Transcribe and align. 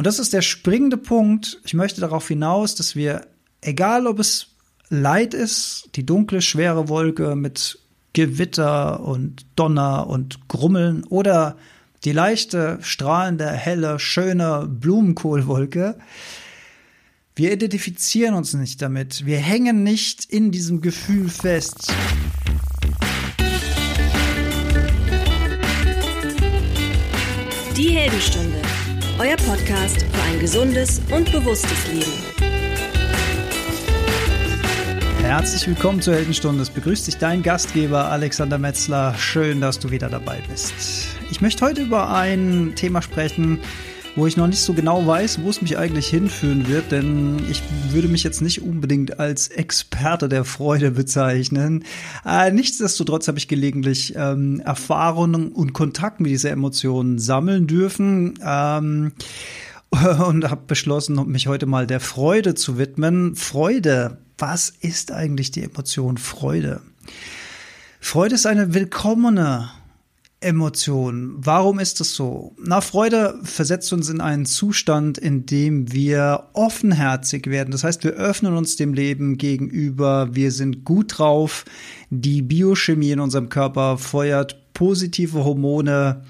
Und 0.00 0.06
das 0.06 0.18
ist 0.18 0.32
der 0.32 0.40
springende 0.40 0.96
Punkt. 0.96 1.60
Ich 1.62 1.74
möchte 1.74 2.00
darauf 2.00 2.26
hinaus, 2.26 2.74
dass 2.74 2.96
wir, 2.96 3.26
egal 3.60 4.06
ob 4.06 4.18
es 4.18 4.46
Leid 4.88 5.34
ist, 5.34 5.90
die 5.94 6.06
dunkle, 6.06 6.40
schwere 6.40 6.88
Wolke 6.88 7.36
mit 7.36 7.78
Gewitter 8.14 9.00
und 9.00 9.44
Donner 9.56 10.06
und 10.06 10.48
Grummeln 10.48 11.04
oder 11.04 11.58
die 12.04 12.12
leichte, 12.12 12.78
strahlende, 12.80 13.46
helle, 13.50 13.98
schöne 13.98 14.66
Blumenkohlwolke, 14.66 15.98
wir 17.36 17.52
identifizieren 17.52 18.34
uns 18.34 18.54
nicht 18.54 18.80
damit. 18.80 19.26
Wir 19.26 19.36
hängen 19.36 19.82
nicht 19.82 20.24
in 20.24 20.50
diesem 20.50 20.80
Gefühl 20.80 21.28
fest. 21.28 21.92
Die 27.76 27.90
Heldenstunde, 27.90 28.62
euer 29.20 29.36
Podcast 29.36 30.00
für 30.00 30.22
ein 30.22 30.40
gesundes 30.40 31.02
und 31.14 31.30
bewusstes 31.30 31.86
Leben. 31.88 32.10
Herzlich 35.20 35.66
willkommen 35.66 36.00
zur 36.00 36.14
Heldenstunde. 36.14 36.62
Es 36.62 36.70
begrüßt 36.70 37.06
dich 37.06 37.18
dein 37.18 37.42
Gastgeber 37.42 38.06
Alexander 38.06 38.56
Metzler. 38.56 39.14
Schön, 39.18 39.60
dass 39.60 39.78
du 39.78 39.90
wieder 39.90 40.08
dabei 40.08 40.38
bist. 40.48 40.72
Ich 41.30 41.42
möchte 41.42 41.66
heute 41.66 41.82
über 41.82 42.14
ein 42.14 42.72
Thema 42.76 43.02
sprechen, 43.02 43.60
wo 44.20 44.26
ich 44.26 44.36
noch 44.36 44.46
nicht 44.46 44.60
so 44.60 44.74
genau 44.74 45.06
weiß, 45.06 45.42
wo 45.42 45.48
es 45.48 45.62
mich 45.62 45.78
eigentlich 45.78 46.08
hinführen 46.08 46.68
wird, 46.68 46.92
denn 46.92 47.40
ich 47.50 47.62
würde 47.90 48.06
mich 48.06 48.22
jetzt 48.22 48.42
nicht 48.42 48.60
unbedingt 48.60 49.18
als 49.18 49.48
Experte 49.48 50.28
der 50.28 50.44
Freude 50.44 50.90
bezeichnen. 50.90 51.84
Äh, 52.26 52.50
nichtsdestotrotz 52.50 53.28
habe 53.28 53.38
ich 53.38 53.48
gelegentlich 53.48 54.14
ähm, 54.16 54.60
Erfahrungen 54.60 55.48
und 55.52 55.72
Kontakt 55.72 56.20
mit 56.20 56.30
dieser 56.30 56.50
Emotionen 56.50 57.18
sammeln 57.18 57.66
dürfen. 57.66 58.38
Ähm, 58.44 59.12
und 59.90 60.50
habe 60.50 60.62
beschlossen, 60.66 61.16
mich 61.26 61.46
heute 61.46 61.64
mal 61.64 61.86
der 61.86 62.00
Freude 62.00 62.54
zu 62.54 62.76
widmen. 62.76 63.36
Freude, 63.36 64.18
was 64.36 64.68
ist 64.68 65.12
eigentlich 65.12 65.50
die 65.50 65.62
Emotion 65.62 66.18
Freude? 66.18 66.82
Freude 68.00 68.34
ist 68.34 68.44
eine 68.44 68.74
willkommene 68.74 69.70
Emotion. 70.40 71.34
Warum 71.36 71.78
ist 71.78 72.00
es 72.00 72.14
so? 72.14 72.54
Na, 72.58 72.80
Freude 72.80 73.38
versetzt 73.42 73.92
uns 73.92 74.08
in 74.08 74.20
einen 74.20 74.46
Zustand, 74.46 75.18
in 75.18 75.44
dem 75.44 75.92
wir 75.92 76.48
offenherzig 76.54 77.46
werden. 77.48 77.72
Das 77.72 77.84
heißt, 77.84 78.04
wir 78.04 78.12
öffnen 78.12 78.56
uns 78.56 78.76
dem 78.76 78.94
Leben 78.94 79.36
gegenüber. 79.36 80.28
Wir 80.32 80.50
sind 80.50 80.84
gut 80.84 81.18
drauf. 81.18 81.64
Die 82.08 82.40
Biochemie 82.40 83.10
in 83.10 83.20
unserem 83.20 83.50
Körper 83.50 83.98
feuert 83.98 84.72
positive 84.72 85.44
Hormone. 85.44 86.22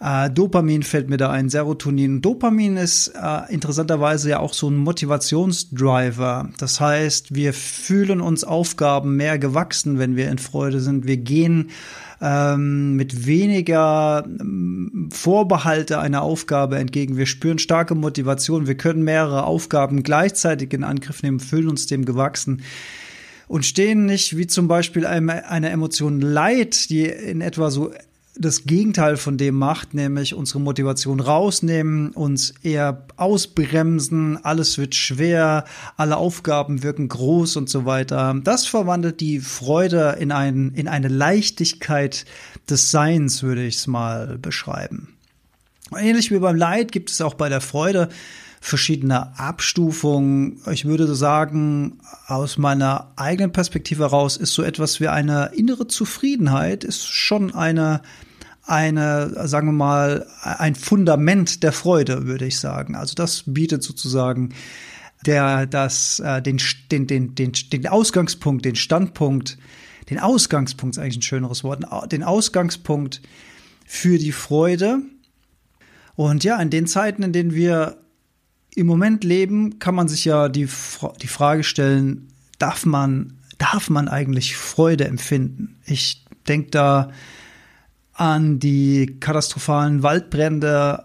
Äh, 0.00 0.30
Dopamin 0.30 0.82
fällt 0.82 1.10
mir 1.10 1.18
da 1.18 1.30
ein, 1.30 1.50
Serotonin. 1.50 2.22
Dopamin 2.22 2.76
ist 2.76 3.08
äh, 3.08 3.52
interessanterweise 3.52 4.30
ja 4.30 4.40
auch 4.40 4.54
so 4.54 4.68
ein 4.68 4.76
Motivationsdriver. 4.76 6.48
Das 6.58 6.80
heißt, 6.80 7.34
wir 7.34 7.52
fühlen 7.52 8.20
uns 8.20 8.44
Aufgaben 8.44 9.16
mehr 9.16 9.38
gewachsen, 9.38 9.98
wenn 9.98 10.16
wir 10.16 10.30
in 10.30 10.38
Freude 10.38 10.80
sind. 10.80 11.06
Wir 11.06 11.18
gehen 11.18 11.70
ähm, 12.20 12.96
mit 12.96 13.26
weniger 13.26 14.24
ähm, 14.26 15.08
Vorbehalte 15.12 15.98
einer 15.98 16.22
Aufgabe 16.22 16.78
entgegen. 16.78 17.16
Wir 17.16 17.26
spüren 17.26 17.58
starke 17.58 17.94
Motivation. 17.94 18.66
Wir 18.66 18.76
können 18.76 19.02
mehrere 19.02 19.44
Aufgaben 19.44 20.02
gleichzeitig 20.02 20.72
in 20.72 20.84
Angriff 20.84 21.22
nehmen, 21.22 21.40
fühlen 21.40 21.68
uns 21.68 21.86
dem 21.86 22.04
gewachsen 22.04 22.62
und 23.48 23.66
stehen 23.66 24.06
nicht 24.06 24.36
wie 24.36 24.46
zum 24.46 24.68
Beispiel 24.68 25.06
eine, 25.06 25.48
eine 25.48 25.70
Emotion 25.70 26.20
Leid, 26.20 26.88
die 26.90 27.06
in 27.06 27.40
etwa 27.40 27.70
so 27.70 27.92
das 28.40 28.64
Gegenteil 28.64 29.16
von 29.16 29.36
dem 29.36 29.54
macht, 29.54 29.92
nämlich 29.92 30.34
unsere 30.34 30.60
Motivation 30.60 31.20
rausnehmen, 31.20 32.12
uns 32.12 32.54
eher 32.62 33.06
ausbremsen, 33.16 34.42
alles 34.42 34.78
wird 34.78 34.94
schwer, 34.94 35.64
alle 35.96 36.16
Aufgaben 36.16 36.82
wirken 36.82 37.08
groß 37.08 37.56
und 37.56 37.68
so 37.68 37.84
weiter. 37.84 38.34
Das 38.42 38.66
verwandelt 38.66 39.20
die 39.20 39.40
Freude 39.40 40.16
in, 40.18 40.32
ein, 40.32 40.72
in 40.74 40.88
eine 40.88 41.08
Leichtigkeit 41.08 42.24
des 42.68 42.90
Seins, 42.90 43.42
würde 43.42 43.66
ich 43.66 43.76
es 43.76 43.86
mal 43.86 44.38
beschreiben. 44.38 45.16
Ähnlich 45.94 46.30
wie 46.30 46.38
beim 46.38 46.56
Leid 46.56 46.92
gibt 46.92 47.10
es 47.10 47.20
auch 47.20 47.34
bei 47.34 47.48
der 47.48 47.60
Freude 47.60 48.08
verschiedene 48.60 49.38
Abstufungen. 49.38 50.60
Ich 50.70 50.84
würde 50.84 51.14
sagen, 51.14 51.98
aus 52.26 52.58
meiner 52.58 53.10
eigenen 53.16 53.52
Perspektive 53.52 54.04
heraus 54.04 54.36
ist 54.36 54.54
so 54.54 54.62
etwas 54.62 55.00
wie 55.00 55.08
eine 55.08 55.50
innere 55.54 55.88
Zufriedenheit, 55.88 56.84
ist 56.84 57.06
schon 57.06 57.54
eine 57.54 58.02
eine, 58.70 59.48
sagen 59.48 59.68
wir 59.68 59.72
mal, 59.72 60.26
ein 60.42 60.74
Fundament 60.74 61.62
der 61.62 61.72
Freude, 61.72 62.26
würde 62.26 62.46
ich 62.46 62.58
sagen. 62.60 62.94
Also 62.94 63.14
das 63.14 63.42
bietet 63.46 63.82
sozusagen 63.82 64.54
der, 65.26 65.66
das, 65.66 66.20
äh, 66.20 66.40
den, 66.40 66.58
den, 66.90 67.06
den, 67.06 67.34
den, 67.34 67.52
den 67.52 67.86
Ausgangspunkt, 67.88 68.64
den 68.64 68.76
Standpunkt, 68.76 69.58
den 70.08 70.18
Ausgangspunkt 70.18 70.96
ist 70.96 71.02
eigentlich 71.02 71.18
ein 71.18 71.22
schöneres 71.22 71.62
Wort, 71.64 71.84
den 72.12 72.22
Ausgangspunkt 72.22 73.20
für 73.86 74.18
die 74.18 74.32
Freude. 74.32 75.00
Und 76.14 76.44
ja, 76.44 76.60
in 76.60 76.70
den 76.70 76.86
Zeiten, 76.86 77.22
in 77.22 77.32
denen 77.32 77.54
wir 77.54 77.98
im 78.74 78.86
Moment 78.86 79.24
leben, 79.24 79.78
kann 79.78 79.94
man 79.94 80.08
sich 80.08 80.24
ja 80.24 80.48
die, 80.48 80.68
die 81.22 81.26
Frage 81.26 81.64
stellen, 81.64 82.28
darf 82.58 82.86
man, 82.86 83.38
darf 83.58 83.90
man 83.90 84.08
eigentlich 84.08 84.56
Freude 84.56 85.06
empfinden? 85.06 85.76
Ich 85.86 86.24
denke 86.46 86.70
da 86.70 87.10
an 88.20 88.58
die 88.58 89.16
katastrophalen 89.18 90.02
Waldbrände 90.02 91.04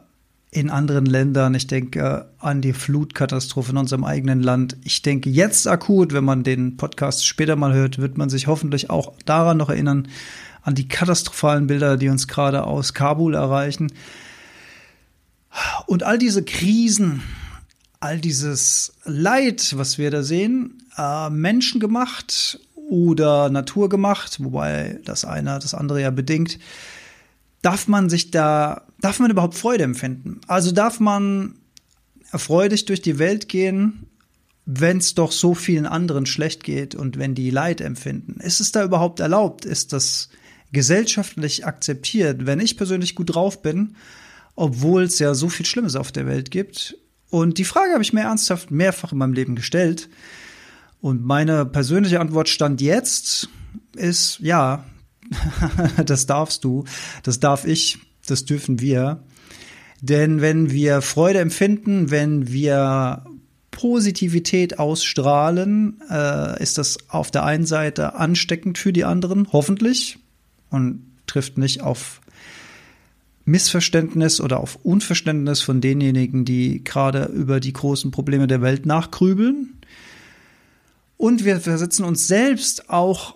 in 0.52 0.70
anderen 0.70 1.06
Ländern. 1.06 1.56
Ich 1.56 1.66
denke 1.66 2.30
an 2.40 2.62
die 2.62 2.74
Flutkatastrophe 2.74 3.72
in 3.72 3.78
unserem 3.78 4.03
eigenen 4.03 4.44
Land. 4.44 4.76
Ich 4.84 5.02
denke 5.02 5.30
jetzt 5.30 5.66
akut, 5.66 6.12
wenn 6.12 6.25
man 6.25 6.44
den 6.44 6.75
Podcast 6.75 7.25
später 7.25 7.56
mal 7.56 7.74
hört, 7.74 8.00
wird 8.00 8.18
man 8.18 8.30
sich 8.30 8.48
hoffentlich 8.48 8.90
auch 8.90 9.14
daran 9.24 9.56
noch 9.56 9.70
erinnern, 9.70 10.09
an 10.62 10.75
die 10.75 10.90
katastrophalen 10.90 11.68
Bilder, 11.68 11.96
die 11.96 12.09
uns 12.09 12.28
gerade 12.28 12.66
aus 12.66 12.94
Kabul 12.94 13.34
erreichen. 13.34 13.94
Und 15.86 16.04
all 16.04 16.18
diese 16.18 16.44
Krisen, 16.44 17.24
all 18.02 18.20
dieses 18.20 18.92
Leid, 19.06 19.75
was 19.78 19.98
wir 19.98 20.12
da 20.12 20.22
sehen, 20.22 20.84
äh, 20.98 21.30
menschengemacht 21.30 22.59
oder 22.75 23.50
naturgemacht, 23.50 24.44
wobei 24.44 25.00
das 25.06 25.24
eine 25.24 25.59
das 25.59 25.74
andere 25.74 26.02
ja 26.02 26.09
bedingt, 26.09 26.59
darf 27.66 27.88
man 27.88 28.09
sich 28.12 28.30
da, 28.30 28.86
darf 29.02 29.20
man 29.20 29.31
überhaupt 29.31 29.56
Freude 29.56 29.84
empfinden? 29.84 30.40
Also 30.48 30.72
darf 30.72 31.00
man 31.00 31.56
freudig 32.31 32.86
durch 32.86 33.02
die 33.02 33.18
Welt 33.18 33.50
gehen, 33.50 34.06
wenn 34.68 35.00
es 35.00 35.16
doch 35.16 35.31
so 35.31 35.56
vielen 35.56 35.88
anderen 35.88 36.28
schlecht 36.28 36.64
geht 36.64 36.94
und 36.94 37.18
wenn 37.18 37.34
die 37.34 37.50
Leid 37.50 37.81
empfinden? 37.81 38.40
Ist 38.40 38.59
es 38.59 38.72
da 38.72 38.84
überhaupt 38.84 39.20
erlaubt? 39.20 39.66
Ist 39.66 39.94
das 39.94 40.30
gesellschaftlich 40.74 41.66
akzeptiert, 41.66 42.46
wenn 42.46 42.59
ich 42.59 42.78
persönlich 42.78 43.16
gut 43.16 43.34
drauf 43.34 43.64
bin, 43.64 43.96
obwohl 44.56 45.04
es 45.04 45.18
ja 45.18 45.34
so 45.34 45.50
viel 45.50 45.66
Schlimmes 45.66 45.96
auf 45.96 46.12
der 46.12 46.28
Welt 46.28 46.52
gibt? 46.52 46.98
Und 47.31 47.58
die 47.58 47.66
Frage 47.66 47.94
habe 47.94 48.04
ich 48.04 48.14
mir 48.14 48.22
ernsthaft 48.22 48.70
mehrfach 48.70 49.12
in 49.12 49.18
meinem 49.18 49.34
Leben 49.34 49.56
gestellt. 49.56 50.08
Und 51.02 51.25
meine 51.25 51.66
persönliche 51.66 52.20
Antwort 52.20 52.48
stand 52.48 52.80
jetzt 52.80 53.50
ist 53.96 54.40
ja, 54.40 54.84
das 56.06 56.25
darfst 56.25 56.63
du, 56.63 56.86
das 57.24 57.40
darf 57.40 57.66
ich, 57.66 58.00
das 58.28 58.46
dürfen 58.46 58.80
wir. 58.80 59.24
Denn 60.02 60.41
wenn 60.41 60.72
wir 60.72 61.02
Freude 61.02 61.40
empfinden, 61.40 62.12
wenn 62.12 62.52
wir 62.52 63.25
Positivität 63.72 64.80
ausstrahlen, 64.80 66.02
äh, 66.09 66.62
ist 66.62 66.78
das 66.78 67.09
auf 67.09 67.31
der 67.31 67.44
einen 67.44 67.66
Seite 67.66 68.16
ansteckend 68.16 68.78
für 68.78 68.94
die 68.94 69.03
anderen, 69.03 69.52
hoffentlich, 69.52 70.18
und 70.69 71.02
trifft 71.28 71.57
nicht 71.57 71.81
auf 71.81 72.22
Missverständnis 73.46 74.42
oder 74.42 74.59
auf 74.59 74.80
Unverständnis 74.84 75.62
von 75.62 75.81
denjenigen, 75.81 76.46
die 76.46 76.84
gerade 76.84 77.25
über 77.25 77.59
die 77.59 77.74
großen 77.74 78.12
Probleme 78.12 78.48
der 78.48 78.62
Welt 78.62 78.86
nachgrübeln. 78.86 79.77
Und 81.18 81.45
wir 81.45 81.60
versetzen 81.60 82.06
uns 82.06 82.27
selbst 82.27 82.89
auch 82.89 83.36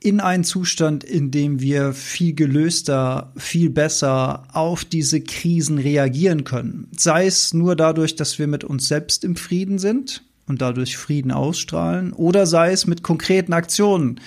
in 0.00 0.20
einen 0.20 0.44
Zustand, 0.44 1.04
in 1.04 1.30
dem 1.30 1.60
wir 1.60 1.92
viel 1.92 2.34
gelöster, 2.34 3.32
viel 3.36 3.70
besser 3.70 4.44
auf 4.52 4.84
diese 4.84 5.20
Krisen 5.20 5.78
reagieren 5.78 6.44
können. 6.44 6.88
Sei 6.96 7.26
es 7.26 7.54
nur 7.54 7.76
dadurch, 7.76 8.14
dass 8.14 8.38
wir 8.38 8.46
mit 8.46 8.62
uns 8.62 8.88
selbst 8.88 9.24
im 9.24 9.36
Frieden 9.36 9.78
sind 9.78 10.22
und 10.46 10.62
dadurch 10.62 10.96
Frieden 10.96 11.32
ausstrahlen, 11.32 12.12
oder 12.12 12.46
sei 12.46 12.72
es 12.72 12.86
mit 12.86 13.02
konkreten 13.02 13.52
Aktionen, 13.52 14.20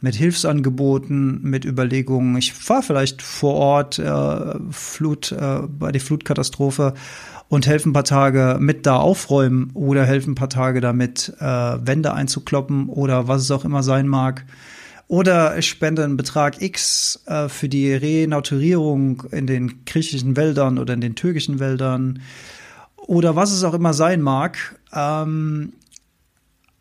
mit 0.00 0.14
Hilfsangeboten, 0.14 1.42
mit 1.42 1.64
Überlegungen. 1.64 2.36
Ich 2.36 2.52
fahre 2.52 2.82
vielleicht 2.82 3.22
vor 3.22 3.54
Ort 3.54 3.98
äh, 3.98 4.54
Flut, 4.70 5.32
äh, 5.32 5.60
bei 5.66 5.90
der 5.90 6.00
Flutkatastrophe 6.00 6.94
und 7.48 7.66
helfe 7.66 7.90
ein 7.90 7.92
paar 7.92 8.04
Tage 8.04 8.58
mit 8.60 8.86
da 8.86 8.96
aufräumen 8.96 9.70
oder 9.74 10.04
helfe 10.04 10.30
ein 10.30 10.34
paar 10.34 10.48
Tage 10.48 10.80
damit, 10.80 11.32
äh, 11.40 11.44
Wände 11.44 12.12
einzukloppen 12.12 12.88
oder 12.88 13.28
was 13.28 13.42
es 13.42 13.50
auch 13.50 13.64
immer 13.64 13.82
sein 13.82 14.06
mag. 14.06 14.44
Oder 15.08 15.56
ich 15.56 15.68
spende 15.68 16.02
einen 16.02 16.16
Betrag 16.16 16.60
X 16.60 17.22
äh, 17.26 17.48
für 17.48 17.68
die 17.68 17.92
Renaturierung 17.92 19.22
in 19.30 19.46
den 19.46 19.84
griechischen 19.84 20.36
Wäldern 20.36 20.78
oder 20.78 20.94
in 20.94 21.00
den 21.00 21.14
türkischen 21.14 21.60
Wäldern. 21.60 22.20
oder 22.96 23.36
was 23.36 23.52
es 23.52 23.62
auch 23.62 23.74
immer 23.74 23.94
sein 23.94 24.20
mag. 24.20 24.58
Ähm, 24.92 25.72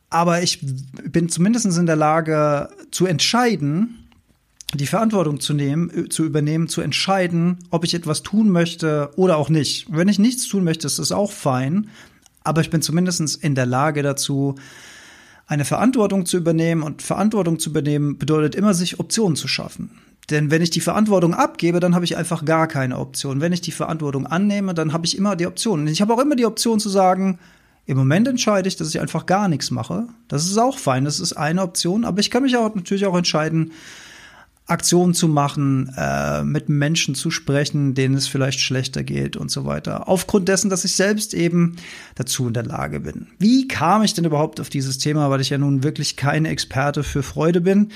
aber 0.09 0.41
ich 0.41 0.59
bin 1.03 1.29
zumindest 1.29 1.65
in 1.77 1.85
der 1.85 1.95
Lage 1.95 2.69
zu 2.89 3.05
entscheiden, 3.05 4.05
die 4.73 4.87
Verantwortung 4.87 5.39
zu 5.39 5.53
nehmen, 5.53 6.09
zu 6.09 6.23
übernehmen, 6.23 6.67
zu 6.67 6.81
entscheiden, 6.81 7.59
ob 7.69 7.83
ich 7.83 7.93
etwas 7.93 8.23
tun 8.23 8.49
möchte 8.49 9.11
oder 9.17 9.37
auch 9.37 9.49
nicht. 9.49 9.87
Wenn 9.89 10.07
ich 10.07 10.19
nichts 10.19 10.47
tun 10.47 10.63
möchte, 10.63 10.87
ist 10.87 10.99
das 10.99 11.11
auch 11.11 11.31
fein. 11.31 11.89
Aber 12.43 12.61
ich 12.61 12.69
bin 12.69 12.81
zumindest 12.81 13.43
in 13.43 13.55
der 13.55 13.65
Lage 13.65 14.03
dazu, 14.03 14.55
eine 15.47 15.65
Verantwortung 15.65 16.25
zu 16.25 16.37
übernehmen. 16.37 16.83
Und 16.83 17.01
Verantwortung 17.01 17.59
zu 17.59 17.69
übernehmen 17.69 18.17
bedeutet 18.17 18.55
immer, 18.55 18.73
sich 18.73 18.99
Optionen 18.99 19.35
zu 19.35 19.47
schaffen. 19.47 19.91
Denn 20.29 20.49
wenn 20.49 20.61
ich 20.61 20.71
die 20.71 20.81
Verantwortung 20.81 21.35
abgebe, 21.35 21.79
dann 21.79 21.93
habe 21.93 22.05
ich 22.05 22.17
einfach 22.17 22.45
gar 22.45 22.67
keine 22.67 22.97
Option. 22.97 23.41
Wenn 23.41 23.53
ich 23.53 23.61
die 23.61 23.71
Verantwortung 23.71 24.25
annehme, 24.25 24.73
dann 24.73 24.91
habe 24.91 25.05
ich 25.05 25.17
immer 25.17 25.35
die 25.35 25.45
Option. 25.45 25.81
Und 25.81 25.87
ich 25.87 26.01
habe 26.01 26.13
auch 26.13 26.19
immer 26.19 26.35
die 26.35 26.45
Option 26.45 26.79
zu 26.79 26.89
sagen, 26.89 27.37
im 27.85 27.97
Moment 27.97 28.27
entscheide 28.27 28.67
ich, 28.67 28.75
dass 28.75 28.89
ich 28.89 28.99
einfach 28.99 29.27
gar 29.27 29.47
nichts 29.47 29.69
mache. 29.69 30.07
Das 30.27 30.45
ist 30.45 30.57
auch 30.57 30.79
fein, 30.79 31.05
das 31.05 31.19
ist 31.19 31.33
eine 31.33 31.61
Option. 31.61 32.05
Aber 32.05 32.19
ich 32.19 32.31
kann 32.31 32.41
mich 32.41 32.57
auch 32.57 32.73
natürlich 32.73 33.05
auch 33.05 33.15
entscheiden, 33.15 33.71
Aktionen 34.67 35.13
zu 35.13 35.27
machen, 35.27 35.93
äh, 35.95 36.43
mit 36.43 36.69
Menschen 36.69 37.13
zu 37.13 37.29
sprechen, 37.29 37.93
denen 37.93 38.15
es 38.15 38.27
vielleicht 38.27 38.59
schlechter 38.59 39.03
geht 39.03 39.37
und 39.37 39.51
so 39.51 39.65
weiter. 39.65 40.07
Aufgrund 40.09 40.47
dessen, 40.47 40.71
dass 40.71 40.83
ich 40.85 40.95
selbst 40.95 41.35
eben 41.35 41.75
dazu 42.15 42.47
in 42.47 42.53
der 42.53 42.65
Lage 42.65 43.01
bin. 43.01 43.27
Wie 43.37 43.67
kam 43.67 44.01
ich 44.01 44.15
denn 44.15 44.25
überhaupt 44.25 44.59
auf 44.59 44.69
dieses 44.69 44.97
Thema, 44.97 45.29
weil 45.29 45.39
ich 45.39 45.51
ja 45.51 45.59
nun 45.59 45.83
wirklich 45.83 46.15
kein 46.15 46.45
Experte 46.45 47.03
für 47.03 47.21
Freude 47.21 47.61
bin? 47.61 47.91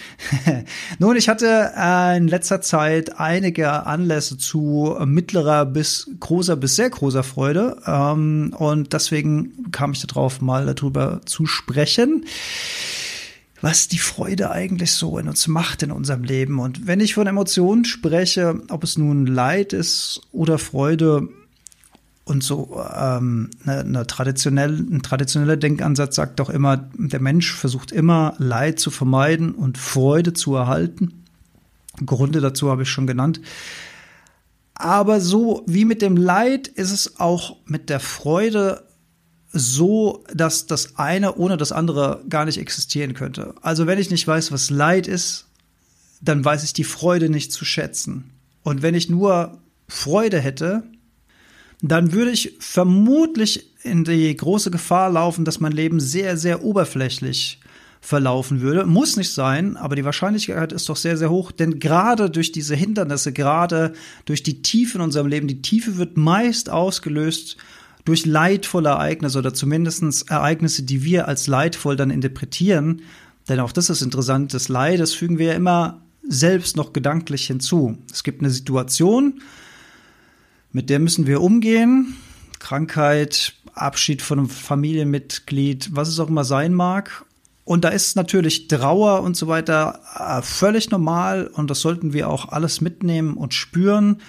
nun, 1.00 1.18
ich 1.18 1.28
hatte 1.28 1.72
äh, 1.76 2.18
in 2.18 2.28
letzter 2.28 2.62
Zeit 2.62 3.20
einige 3.20 3.88
Anlässe 3.88 4.38
zu 4.38 4.96
mittlerer 5.06 5.66
bis 5.66 6.12
großer 6.20 6.56
bis 6.56 6.76
sehr 6.76 6.92
großer 6.92 7.24
Freude 7.24 7.82
ähm, 7.88 8.54
und 8.56 8.94
deswegen 8.94 9.72
kam 9.72 9.94
ich 9.94 10.06
darauf, 10.06 10.40
mal 10.40 10.68
darüber 10.68 11.22
zu 11.26 11.48
sprechen 11.48 12.26
was 13.62 13.88
die 13.88 14.00
Freude 14.00 14.52
eigentlich 14.52 14.94
so 14.94 15.18
in 15.18 15.28
uns 15.28 15.48
macht 15.48 15.84
in 15.84 15.92
unserem 15.92 16.24
Leben. 16.24 16.60
Und 16.60 16.88
wenn 16.88 17.00
ich 17.00 17.16
von 17.16 17.28
Emotionen 17.28 17.86
spreche, 17.86 18.62
ob 18.70 18.84
es 18.84 18.98
nun 18.98 19.26
Leid 19.26 19.74
ist 19.74 20.22
oder 20.32 20.58
Freude, 20.58 21.30
und 22.30 22.44
so 22.44 22.80
ähm, 22.96 23.50
eine, 23.66 23.80
eine 23.80 24.08
traditionell, 24.08 24.78
ein 24.78 25.02
traditioneller 25.02 25.58
Denkansatz 25.58 26.16
sagt 26.16 26.40
doch 26.40 26.52
immer, 26.52 26.78
der 26.94 27.20
Mensch 27.20 27.52
versucht 27.52 27.92
immer 27.92 28.36
Leid 28.38 28.80
zu 28.80 28.92
vermeiden 28.92 29.52
und 29.52 29.80
Freude 29.80 30.34
zu 30.34 30.56
erhalten. 30.56 31.24
Gründe 32.06 32.40
dazu 32.40 32.70
habe 32.70 32.84
ich 32.84 32.90
schon 32.90 33.08
genannt. 33.08 33.42
Aber 34.76 35.20
so 35.20 35.64
wie 35.66 35.86
mit 35.86 36.02
dem 36.04 36.16
Leid 36.16 36.68
ist 36.68 36.92
es 36.92 37.20
auch 37.20 37.58
mit 37.66 37.90
der 37.90 38.00
Freude 38.00 38.84
so, 39.52 40.24
dass 40.34 40.68
das 40.68 40.98
eine 40.98 41.36
ohne 41.36 41.58
das 41.58 41.72
andere 41.72 42.24
gar 42.30 42.46
nicht 42.46 42.60
existieren 42.60 43.14
könnte. 43.14 43.56
Also 43.62 43.88
wenn 43.88 44.00
ich 44.00 44.12
nicht 44.12 44.28
weiß, 44.28 44.52
was 44.52 44.70
Leid 44.70 45.08
ist, 45.08 45.48
dann 46.22 46.44
weiß 46.44 46.64
ich 46.64 46.74
die 46.74 46.84
Freude 46.84 47.30
nicht 47.30 47.52
zu 47.52 47.66
schätzen. 47.66 48.32
Und 48.64 48.82
wenn 48.82 48.94
ich 48.94 49.10
nur 49.10 49.58
Freude 49.88 50.40
hätte, 50.40 50.84
dann 51.82 52.12
würde 52.12 52.32
ich 52.32 52.58
vermutlich 52.60 53.74
in 53.84 54.04
die 54.04 54.36
große 54.36 54.70
Gefahr 54.70 55.10
laufen, 55.10 55.46
dass 55.46 55.60
mein 55.60 55.72
Leben 55.72 56.00
sehr, 56.00 56.38
sehr 56.38 56.64
oberflächlich 56.64 57.60
verlaufen 58.02 58.62
würde. 58.62 58.86
Muss 58.86 59.18
nicht 59.18 59.32
sein, 59.32 59.78
aber 59.78 59.96
die 59.96 60.06
Wahrscheinlichkeit 60.06 60.72
ist 60.72 60.88
doch 60.90 60.96
sehr, 60.96 61.18
sehr 61.18 61.30
hoch, 61.30 61.52
denn 61.52 61.80
gerade 61.80 62.30
durch 62.30 62.52
diese 62.52 62.76
Hindernisse, 62.76 63.34
gerade 63.34 63.94
durch 64.26 64.44
die 64.44 64.62
Tiefe 64.62 64.98
in 64.98 65.04
unserem 65.04 65.28
Leben, 65.28 65.48
die 65.48 65.62
Tiefe 65.62 65.98
wird 65.98 66.18
meist 66.18 66.70
ausgelöst 66.70 67.58
durch 68.06 68.26
leidvolle 68.26 68.90
Ereignisse 68.90 69.40
oder 69.40 69.54
zumindest 69.54 70.30
Ereignisse, 70.30 70.84
die 70.84 71.04
wir 71.04 71.28
als 71.28 71.48
leidvoll 71.48 71.96
dann 71.96 72.12
interpretieren, 72.12 73.02
denn 73.50 73.60
auch 73.60 73.72
das 73.72 73.90
ist 73.90 74.02
interessant, 74.02 74.54
das 74.54 74.70
Leid, 74.70 75.00
das 75.00 75.14
fügen 75.14 75.40
wir 75.40 75.48
ja 75.48 75.54
immer 75.54 76.02
selbst 76.28 76.78
noch 76.78 76.94
gedanklich 76.94 77.48
hinzu. 77.48 77.98
Es 78.12 78.24
gibt 78.24 78.42
eine 78.42 78.52
Situation, 78.52 79.42
mit 80.72 80.90
der 80.92 81.00
müssen 81.00 81.26
wir 81.26 81.42
umgehen. 81.42 82.16
Krankheit, 82.60 83.54
Abschied 83.74 84.22
von 84.22 84.40
einem 84.40 84.50
Familienmitglied, 84.50 85.90
was 85.96 86.10
es 86.10 86.20
auch 86.20 86.28
immer 86.28 86.44
sein 86.44 86.74
mag. 86.74 87.26
Und 87.66 87.84
da 87.84 87.90
ist 87.90 88.16
natürlich 88.16 88.68
Trauer 88.68 89.22
und 89.22 89.36
so 89.36 89.48
weiter 89.48 90.00
äh, 90.16 90.42
völlig 90.42 90.92
normal 90.92 91.48
und 91.48 91.70
das 91.70 91.82
sollten 91.82 92.14
wir 92.14 92.30
auch 92.30 92.50
alles 92.50 92.82
mitnehmen 92.82 93.36
und 93.36 93.54
spüren 93.54 94.22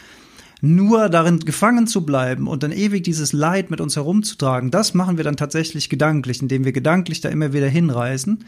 nur 0.60 1.08
darin 1.08 1.40
gefangen 1.40 1.86
zu 1.86 2.04
bleiben 2.04 2.46
und 2.46 2.62
dann 2.62 2.72
ewig 2.72 3.02
dieses 3.02 3.32
Leid 3.32 3.70
mit 3.70 3.80
uns 3.80 3.96
herumzutragen, 3.96 4.70
das 4.70 4.94
machen 4.94 5.16
wir 5.16 5.24
dann 5.24 5.36
tatsächlich 5.36 5.88
gedanklich, 5.88 6.42
indem 6.42 6.64
wir 6.64 6.72
gedanklich 6.72 7.20
da 7.20 7.28
immer 7.28 7.52
wieder 7.52 7.68
hinreisen. 7.68 8.44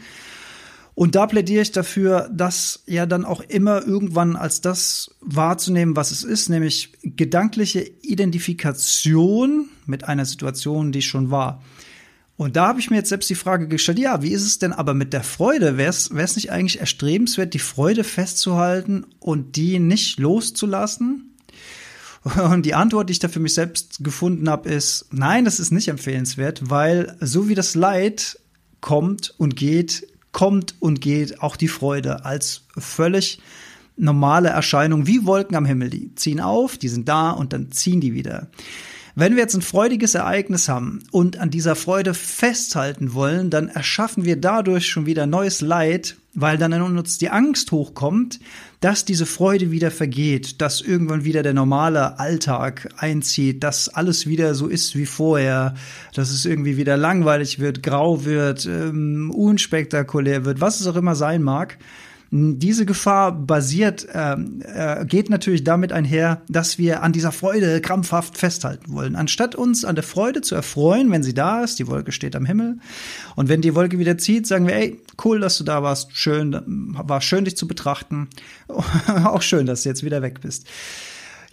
Und 0.95 1.15
da 1.15 1.25
plädiere 1.25 1.63
ich 1.63 1.71
dafür, 1.71 2.29
das 2.31 2.83
ja 2.85 3.07
dann 3.07 3.25
auch 3.25 3.41
immer 3.41 3.85
irgendwann 3.85 4.35
als 4.35 4.61
das 4.61 5.15
wahrzunehmen, 5.21 5.95
was 5.95 6.11
es 6.11 6.23
ist, 6.23 6.49
nämlich 6.49 6.93
gedankliche 7.01 7.81
Identifikation 8.01 9.69
mit 9.87 10.07
einer 10.07 10.25
Situation, 10.25 10.91
die 10.91 11.01
schon 11.01 11.31
war. 11.31 11.63
Und 12.35 12.55
da 12.55 12.67
habe 12.67 12.79
ich 12.79 12.89
mir 12.89 12.97
jetzt 12.97 13.09
selbst 13.09 13.29
die 13.29 13.35
Frage 13.35 13.67
gestellt, 13.67 13.99
ja, 13.99 14.21
wie 14.21 14.31
ist 14.31 14.43
es 14.43 14.59
denn 14.59 14.73
aber 14.73 14.93
mit 14.93 15.13
der 15.13 15.23
Freude? 15.23 15.77
Wäre 15.77 15.89
es 15.89 16.35
nicht 16.35 16.51
eigentlich 16.51 16.79
erstrebenswert, 16.79 17.53
die 17.53 17.59
Freude 17.59 18.03
festzuhalten 18.03 19.05
und 19.19 19.55
die 19.55 19.79
nicht 19.79 20.19
loszulassen? 20.19 21.32
Und 22.23 22.65
die 22.65 22.73
Antwort, 22.73 23.09
die 23.09 23.13
ich 23.13 23.19
da 23.19 23.27
für 23.27 23.39
mich 23.39 23.53
selbst 23.53 24.03
gefunden 24.03 24.49
habe, 24.49 24.69
ist, 24.69 25.07
nein, 25.11 25.45
das 25.45 25.59
ist 25.59 25.71
nicht 25.71 25.89
empfehlenswert, 25.89 26.69
weil 26.69 27.17
so 27.19 27.49
wie 27.49 27.55
das 27.55 27.75
Leid 27.75 28.39
kommt 28.79 29.33
und 29.37 29.55
geht, 29.55 30.07
kommt 30.31 30.75
und 30.79 31.01
geht 31.01 31.41
auch 31.41 31.55
die 31.55 31.67
Freude 31.67 32.25
als 32.25 32.63
völlig 32.77 33.39
normale 33.97 34.49
Erscheinung 34.49 35.05
wie 35.05 35.25
Wolken 35.25 35.55
am 35.55 35.65
Himmel. 35.65 35.89
Die 35.89 36.15
ziehen 36.15 36.39
auf, 36.39 36.77
die 36.77 36.89
sind 36.89 37.07
da 37.09 37.31
und 37.31 37.53
dann 37.53 37.71
ziehen 37.71 38.01
die 38.01 38.13
wieder. 38.13 38.47
Wenn 39.15 39.35
wir 39.35 39.43
jetzt 39.43 39.53
ein 39.53 39.61
freudiges 39.61 40.15
Ereignis 40.15 40.69
haben 40.69 41.03
und 41.11 41.37
an 41.37 41.51
dieser 41.51 41.75
Freude 41.75 42.15
festhalten 42.15 43.13
wollen, 43.13 43.51
dann 43.51 43.67
erschaffen 43.67 44.25
wir 44.25 44.37
dadurch 44.37 44.87
schon 44.87 45.05
wieder 45.05 45.27
neues 45.27 45.61
Leid, 45.61 46.15
weil 46.35 46.57
dann 46.57 46.71
in 46.71 46.81
uns 46.81 47.17
die 47.17 47.29
Angst 47.29 47.71
hochkommt, 47.71 48.39
dass 48.79 49.05
diese 49.05 49.25
Freude 49.25 49.71
wieder 49.71 49.91
vergeht, 49.91 50.61
dass 50.61 50.81
irgendwann 50.81 51.23
wieder 51.23 51.43
der 51.43 51.53
normale 51.53 52.19
Alltag 52.19 52.89
einzieht, 52.97 53.63
dass 53.63 53.87
alles 53.87 54.25
wieder 54.27 54.55
so 54.55 54.67
ist 54.67 54.95
wie 54.95 55.05
vorher, 55.05 55.75
dass 56.13 56.31
es 56.31 56.45
irgendwie 56.45 56.75
wieder 56.75 56.97
langweilig 56.97 57.59
wird, 57.59 57.83
grau 57.83 58.25
wird, 58.25 58.65
ähm, 58.65 59.31
unspektakulär 59.31 60.43
wird, 60.43 60.59
was 60.59 60.81
es 60.81 60.87
auch 60.87 60.95
immer 60.95 61.15
sein 61.15 61.43
mag. 61.43 61.77
Diese 62.35 62.87
Gefahr 62.87 63.31
basiert, 63.31 64.07
äh, 64.11 64.33
äh, 64.33 65.05
geht 65.05 65.29
natürlich 65.29 65.63
damit 65.63 65.91
einher, 65.91 66.41
dass 66.49 66.79
wir 66.79 67.03
an 67.03 67.13
dieser 67.13 67.31
Freude 67.31 67.79
krampfhaft 67.79 68.39
festhalten 68.39 68.91
wollen. 68.91 69.15
Anstatt 69.15 69.53
uns 69.53 69.85
an 69.85 69.93
der 69.93 70.03
Freude 70.03 70.41
zu 70.41 70.55
erfreuen, 70.55 71.11
wenn 71.11 71.21
sie 71.21 71.35
da 71.35 71.63
ist, 71.63 71.77
die 71.77 71.85
Wolke 71.85 72.11
steht 72.11 72.35
am 72.35 72.47
Himmel. 72.47 72.79
Und 73.35 73.49
wenn 73.49 73.61
die 73.61 73.75
Wolke 73.75 73.99
wieder 73.99 74.17
zieht, 74.17 74.47
sagen 74.47 74.65
wir, 74.65 74.75
ey, 74.75 74.99
cool, 75.23 75.41
dass 75.41 75.59
du 75.59 75.63
da 75.63 75.83
warst, 75.83 76.17
schön, 76.17 76.59
war 76.65 77.21
schön, 77.21 77.45
dich 77.45 77.55
zu 77.55 77.67
betrachten. 77.67 78.29
Auch 79.25 79.43
schön, 79.43 79.67
dass 79.67 79.83
du 79.83 79.89
jetzt 79.89 80.03
wieder 80.03 80.23
weg 80.23 80.41
bist. 80.41 80.65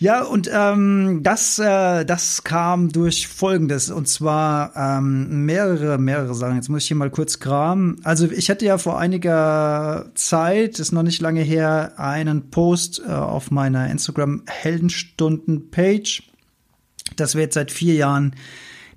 Ja, 0.02 0.22
und 0.22 0.48
ähm, 0.50 1.20
das, 1.22 1.58
äh, 1.58 2.06
das 2.06 2.42
kam 2.42 2.88
durch 2.90 3.28
Folgendes, 3.28 3.90
und 3.90 4.08
zwar 4.08 4.74
ähm, 4.74 5.44
mehrere, 5.44 5.98
mehrere 5.98 6.34
Sachen. 6.34 6.56
Jetzt 6.56 6.70
muss 6.70 6.84
ich 6.84 6.88
hier 6.88 6.96
mal 6.96 7.10
kurz 7.10 7.38
kramen. 7.38 8.00
Also 8.02 8.26
ich 8.30 8.48
hatte 8.48 8.64
ja 8.64 8.78
vor 8.78 8.98
einiger 8.98 10.10
Zeit, 10.14 10.78
ist 10.78 10.92
noch 10.92 11.02
nicht 11.02 11.20
lange 11.20 11.42
her, 11.42 11.92
einen 11.98 12.48
Post 12.48 13.02
äh, 13.06 13.10
auf 13.10 13.50
meiner 13.50 13.90
Instagram 13.90 14.42
Heldenstunden-Page, 14.46 16.22
dass 17.16 17.34
wir 17.34 17.42
jetzt 17.42 17.54
seit 17.54 17.70
vier 17.70 17.92
Jahren 17.92 18.34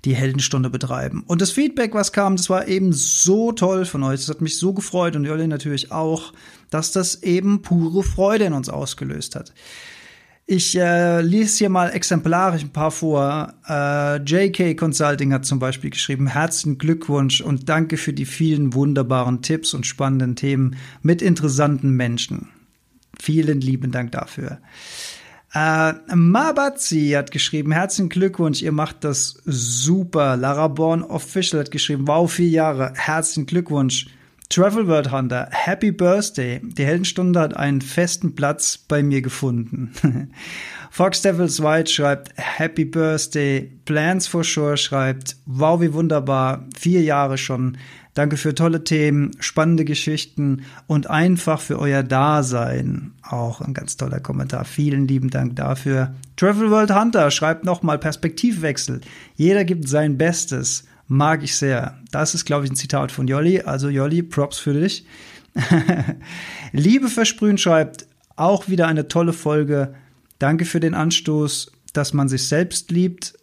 die 0.06 0.14
Heldenstunde 0.14 0.70
betreiben. 0.70 1.22
Und 1.26 1.42
das 1.42 1.50
Feedback, 1.50 1.92
was 1.92 2.12
kam, 2.12 2.36
das 2.36 2.48
war 2.48 2.66
eben 2.66 2.94
so 2.94 3.52
toll 3.52 3.84
von 3.84 4.02
euch. 4.04 4.20
Das 4.20 4.30
hat 4.30 4.40
mich 4.40 4.58
so 4.58 4.72
gefreut 4.72 5.16
und 5.16 5.26
Jolle 5.26 5.48
natürlich 5.48 5.92
auch, 5.92 6.32
dass 6.70 6.92
das 6.92 7.22
eben 7.22 7.60
pure 7.60 8.02
Freude 8.02 8.46
in 8.46 8.54
uns 8.54 8.70
ausgelöst 8.70 9.36
hat. 9.36 9.52
Ich 10.46 10.76
äh, 10.76 11.22
lese 11.22 11.58
hier 11.58 11.68
mal 11.70 11.88
exemplarisch 11.90 12.64
ein 12.64 12.72
paar 12.72 12.90
vor. 12.90 13.54
Äh, 13.66 14.16
JK 14.22 14.76
Consulting 14.76 15.32
hat 15.32 15.46
zum 15.46 15.58
Beispiel 15.58 15.88
geschrieben, 15.88 16.26
herzlichen 16.26 16.76
Glückwunsch 16.76 17.40
und 17.40 17.70
danke 17.70 17.96
für 17.96 18.12
die 18.12 18.26
vielen 18.26 18.74
wunderbaren 18.74 19.40
Tipps 19.40 19.72
und 19.72 19.86
spannenden 19.86 20.36
Themen 20.36 20.76
mit 21.00 21.22
interessanten 21.22 21.92
Menschen. 21.92 22.48
Vielen 23.18 23.62
lieben 23.62 23.90
Dank 23.90 24.12
dafür. 24.12 24.58
Äh, 25.54 25.94
Mabazi 26.14 27.12
hat 27.16 27.30
geschrieben, 27.30 27.72
herzlichen 27.72 28.10
Glückwunsch, 28.10 28.60
ihr 28.60 28.72
macht 28.72 29.02
das 29.04 29.40
super. 29.46 30.36
Lara 30.36 30.68
Born 30.68 31.04
Official 31.04 31.60
hat 31.60 31.70
geschrieben, 31.70 32.06
wow, 32.06 32.30
vier 32.30 32.50
Jahre, 32.50 32.92
herzlichen 32.96 33.46
Glückwunsch. 33.46 34.08
Travel 34.50 34.86
World 34.86 35.10
Hunter, 35.10 35.48
Happy 35.50 35.90
Birthday. 35.90 36.60
Die 36.62 36.84
Heldenstunde 36.84 37.40
hat 37.40 37.56
einen 37.56 37.80
festen 37.80 38.34
Platz 38.34 38.78
bei 38.78 39.02
mir 39.02 39.22
gefunden. 39.22 39.92
Fox 40.90 41.22
Devils 41.22 41.62
White 41.62 41.90
schreibt 41.90 42.30
Happy 42.36 42.84
Birthday. 42.84 43.70
Plans 43.84 44.26
for 44.28 44.44
Sure 44.44 44.76
schreibt 44.76 45.36
Wow, 45.46 45.80
wie 45.80 45.92
wunderbar. 45.92 46.64
Vier 46.78 47.02
Jahre 47.02 47.38
schon. 47.38 47.78
Danke 48.14 48.36
für 48.36 48.54
tolle 48.54 48.84
Themen, 48.84 49.32
spannende 49.40 49.84
Geschichten 49.84 50.62
und 50.86 51.10
einfach 51.10 51.60
für 51.60 51.80
euer 51.80 52.04
Dasein. 52.04 53.12
Auch 53.22 53.60
ein 53.60 53.74
ganz 53.74 53.96
toller 53.96 54.20
Kommentar. 54.20 54.64
Vielen 54.64 55.08
lieben 55.08 55.30
Dank 55.30 55.56
dafür. 55.56 56.14
Travel 56.36 56.70
World 56.70 56.94
Hunter 56.94 57.32
schreibt 57.32 57.64
nochmal 57.64 57.98
Perspektivwechsel. 57.98 59.00
Jeder 59.34 59.64
gibt 59.64 59.88
sein 59.88 60.16
Bestes. 60.16 60.84
Mag 61.06 61.42
ich 61.42 61.56
sehr. 61.56 61.98
Das 62.10 62.34
ist, 62.34 62.44
glaube 62.44 62.64
ich, 62.64 62.72
ein 62.72 62.76
Zitat 62.76 63.12
von 63.12 63.28
Jolli. 63.28 63.60
Also 63.60 63.88
Jolli, 63.88 64.22
Props 64.22 64.58
für 64.58 64.74
dich. 64.74 65.06
Liebe 66.72 67.08
Versprühen 67.08 67.58
schreibt 67.58 68.06
auch 68.36 68.68
wieder 68.68 68.88
eine 68.88 69.08
tolle 69.08 69.32
Folge. 69.32 69.94
Danke 70.38 70.64
für 70.64 70.80
den 70.80 70.94
Anstoß, 70.94 71.72
dass 71.92 72.12
man 72.12 72.28
sich 72.28 72.48
selbst 72.48 72.90
liebt, 72.90 73.34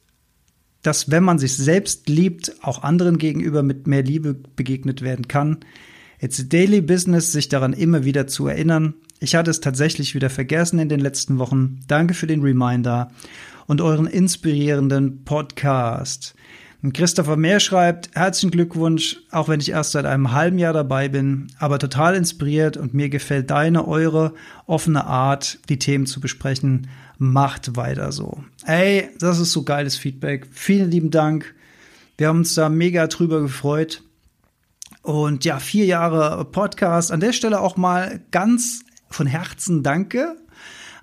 dass 0.82 1.12
wenn 1.12 1.24
man 1.24 1.40
sich 1.40 1.56
selbst 1.56 2.10
liebt, 2.10 2.56
auch 2.62 2.84
anderen 2.84 3.18
gegenüber 3.18 3.64
mit 3.64 3.88
mehr 3.88 4.04
Liebe 4.04 4.34
begegnet 4.34 5.02
werden 5.02 5.28
kann. 5.28 5.60
It's 6.20 6.40
a 6.40 6.44
daily 6.44 6.82
business, 6.82 7.32
sich 7.32 7.50
daran 7.50 7.74
immer 7.74 8.04
wieder 8.04 8.28
zu 8.28 8.48
erinnern. 8.48 8.96
Ich 9.20 9.36
hatte 9.36 9.52
es 9.52 9.62
tatsächlich 9.62 10.16
wieder 10.16 10.30
vergessen 10.30 10.80
in 10.80 10.90
den 10.90 11.00
letzten 11.00 11.38
Wochen. 11.38 11.80
Danke 11.88 12.14
für 12.14 12.28
den 12.28 12.42
Reminder 12.42 13.12
und 13.68 13.82
euren 13.82 14.08
inspirierenden 14.08 15.24
Podcast. 15.24 16.36
Und 16.84 16.94
Christopher 16.94 17.38
Mehr 17.38 17.60
schreibt, 17.60 18.10
herzlichen 18.16 18.50
Glückwunsch, 18.50 19.18
auch 19.30 19.48
wenn 19.48 19.60
ich 19.60 19.70
erst 19.70 19.92
seit 19.92 20.06
einem 20.06 20.32
halben 20.32 20.58
Jahr 20.58 20.74
dabei 20.74 21.10
bin, 21.10 21.48
aber 21.60 21.78
total 21.78 22.16
inspiriert 22.16 22.76
und 22.76 22.96
mir 22.96 23.10
gefällt 23.10 23.52
deine, 23.52 23.88
eure 23.88 24.34
offene 24.66 25.06
Art, 25.06 25.60
die 25.70 25.78
Themen 25.78 26.08
zu 26.08 26.20
besprechen. 26.20 26.88
Macht 27.20 27.76
weiter 27.76 28.12
so. 28.12 28.44
Ey, 28.66 29.10
das 29.20 29.40
ist 29.40 29.52
so 29.52 29.62
geiles 29.62 29.96
Feedback. 29.96 30.48
Vielen 30.52 30.90
lieben 30.90 31.12
Dank. 31.12 31.54
Wir 32.18 32.30
haben 32.30 32.40
uns 32.40 32.56
da 32.56 32.68
mega 32.68 33.06
drüber 33.06 33.42
gefreut. 33.42 34.02
Und 35.04 35.46
ja, 35.46 35.60
vier 35.60 35.86
Jahre 35.86 36.46
Podcast. 36.46 37.12
An 37.12 37.20
der 37.20 37.34
Stelle 37.34 37.60
auch 37.60 37.78
mal 37.78 38.22
ganz 38.32 38.84
von 39.08 39.28
Herzen 39.28 39.84
danke 39.84 40.36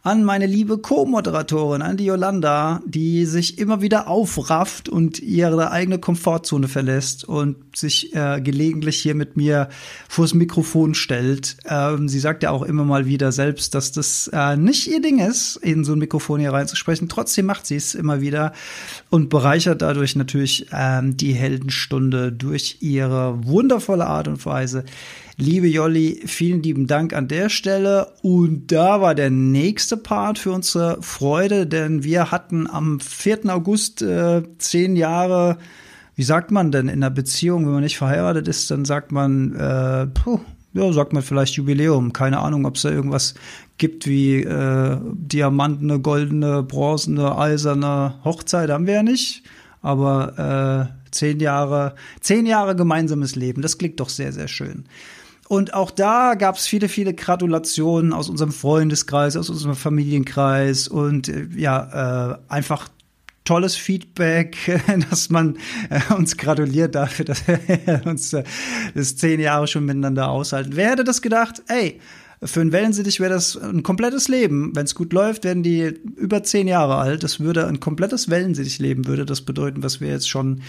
an 0.02 0.22
meine 0.24 0.46
liebe 0.46 0.78
Co-Moderatorin, 0.78 1.82
an 1.82 1.96
die 1.96 2.06
Yolanda, 2.06 2.80
die 2.86 3.24
sich 3.26 3.58
immer 3.58 3.82
wieder 3.82 4.08
aufrafft 4.08 4.88
und 4.88 5.18
ihre 5.18 5.70
eigene 5.70 5.98
Komfortzone 5.98 6.68
verlässt 6.68 7.24
und 7.24 7.56
sich 7.76 8.14
äh, 8.14 8.40
gelegentlich 8.40 8.98
hier 8.98 9.14
mit 9.14 9.36
mir 9.36 9.68
vors 10.08 10.34
Mikrofon 10.34 10.94
stellt. 10.94 11.56
Ähm, 11.64 12.08
sie 12.08 12.20
sagt 12.20 12.42
ja 12.42 12.50
auch 12.50 12.62
immer 12.62 12.84
mal 12.84 13.06
wieder 13.06 13.32
selbst, 13.32 13.74
dass 13.74 13.92
das 13.92 14.30
äh, 14.32 14.56
nicht 14.56 14.86
ihr 14.86 15.02
Ding 15.02 15.18
ist, 15.18 15.56
in 15.56 15.84
so 15.84 15.92
ein 15.92 15.98
Mikrofon 15.98 16.40
hier 16.40 16.52
reinzusprechen. 16.52 17.08
Trotzdem 17.08 17.46
macht 17.46 17.66
sie 17.66 17.76
es 17.76 17.94
immer 17.94 18.20
wieder 18.20 18.52
und 19.10 19.30
bereichert 19.30 19.82
dadurch 19.82 20.14
natürlich 20.14 20.66
ähm, 20.72 21.16
die 21.16 21.32
Heldenstunde 21.32 22.32
durch 22.32 22.78
ihre 22.80 23.46
wundervolle 23.46 24.06
Art 24.06 24.28
und 24.28 24.44
Weise. 24.46 24.84
Liebe 25.40 25.68
Jolli, 25.68 26.20
vielen 26.26 26.64
lieben 26.64 26.88
Dank 26.88 27.12
an 27.12 27.28
der 27.28 27.48
Stelle. 27.48 28.08
Und 28.22 28.72
da 28.72 29.00
war 29.00 29.14
der 29.14 29.30
nächste 29.30 29.96
Part 29.96 30.36
für 30.36 30.50
unsere 30.50 31.00
Freude, 31.00 31.64
denn 31.68 32.02
wir 32.02 32.32
hatten 32.32 32.68
am 32.68 32.98
4. 32.98 33.46
August 33.46 34.02
äh, 34.02 34.42
zehn 34.58 34.96
Jahre, 34.96 35.58
wie 36.16 36.24
sagt 36.24 36.50
man 36.50 36.72
denn 36.72 36.88
in 36.88 37.04
einer 37.04 37.10
Beziehung, 37.10 37.66
wenn 37.66 37.72
man 37.72 37.84
nicht 37.84 37.98
verheiratet 37.98 38.48
ist, 38.48 38.68
dann 38.72 38.84
sagt 38.84 39.12
man, 39.12 39.54
äh, 39.54 40.08
puh, 40.08 40.40
ja, 40.72 40.92
sagt 40.92 41.12
man 41.12 41.22
vielleicht 41.22 41.54
Jubiläum. 41.54 42.12
Keine 42.12 42.40
Ahnung, 42.40 42.66
ob 42.66 42.74
es 42.74 42.82
da 42.82 42.90
irgendwas 42.90 43.34
gibt 43.76 44.08
wie 44.08 44.42
äh, 44.42 44.98
diamantene, 45.12 46.00
goldene, 46.00 46.64
bronzene, 46.64 47.38
eiserne 47.38 48.14
Hochzeit, 48.24 48.70
haben 48.70 48.88
wir 48.88 48.94
ja 48.94 49.02
nicht. 49.04 49.44
Aber 49.82 50.90
äh, 50.90 51.10
zehn 51.12 51.38
Jahre, 51.38 51.94
zehn 52.20 52.44
Jahre 52.44 52.74
gemeinsames 52.74 53.36
Leben, 53.36 53.62
das 53.62 53.78
klingt 53.78 54.00
doch 54.00 54.08
sehr, 54.08 54.32
sehr 54.32 54.48
schön. 54.48 54.84
Und 55.48 55.72
auch 55.72 55.90
da 55.90 56.34
gab 56.34 56.56
es 56.56 56.66
viele, 56.66 56.88
viele 56.88 57.14
Gratulationen 57.14 58.12
aus 58.12 58.28
unserem 58.28 58.52
Freundeskreis, 58.52 59.36
aus 59.36 59.48
unserem 59.48 59.74
Familienkreis 59.74 60.88
und 60.88 61.28
äh, 61.28 61.48
ja, 61.56 62.32
äh, 62.32 62.38
einfach 62.48 62.88
tolles 63.44 63.76
Feedback, 63.76 64.56
dass 65.10 65.30
man 65.30 65.56
äh, 65.88 66.12
uns 66.14 66.36
gratuliert 66.36 66.94
dafür, 66.94 67.24
dass 67.24 67.48
wir 67.48 68.02
uns 68.04 68.34
äh, 68.34 68.44
das 68.94 69.16
zehn 69.16 69.40
Jahre 69.40 69.66
schon 69.66 69.86
miteinander 69.86 70.28
aushalten. 70.28 70.72
Wer 70.74 70.90
hätte 70.90 71.04
das 71.04 71.22
gedacht? 71.22 71.62
Ey, 71.68 71.98
für 72.42 72.60
einen 72.60 72.72
Wellensittich 72.72 73.18
wäre 73.18 73.32
das 73.32 73.56
ein 73.56 73.82
komplettes 73.82 74.28
Leben. 74.28 74.74
Wenn 74.74 74.84
es 74.84 74.94
gut 74.94 75.12
läuft, 75.12 75.44
werden 75.44 75.64
die 75.64 75.82
über 76.16 76.44
zehn 76.44 76.68
Jahre 76.68 76.96
alt. 76.96 77.24
Das 77.24 77.40
würde 77.40 77.66
ein 77.66 77.80
komplettes 77.80 78.30
Wellensittichleben, 78.30 79.06
würde 79.06 79.26
das 79.26 79.40
bedeuten, 79.40 79.82
was 79.82 80.00
wir 80.00 80.08
jetzt 80.08 80.28
schon 80.28 80.62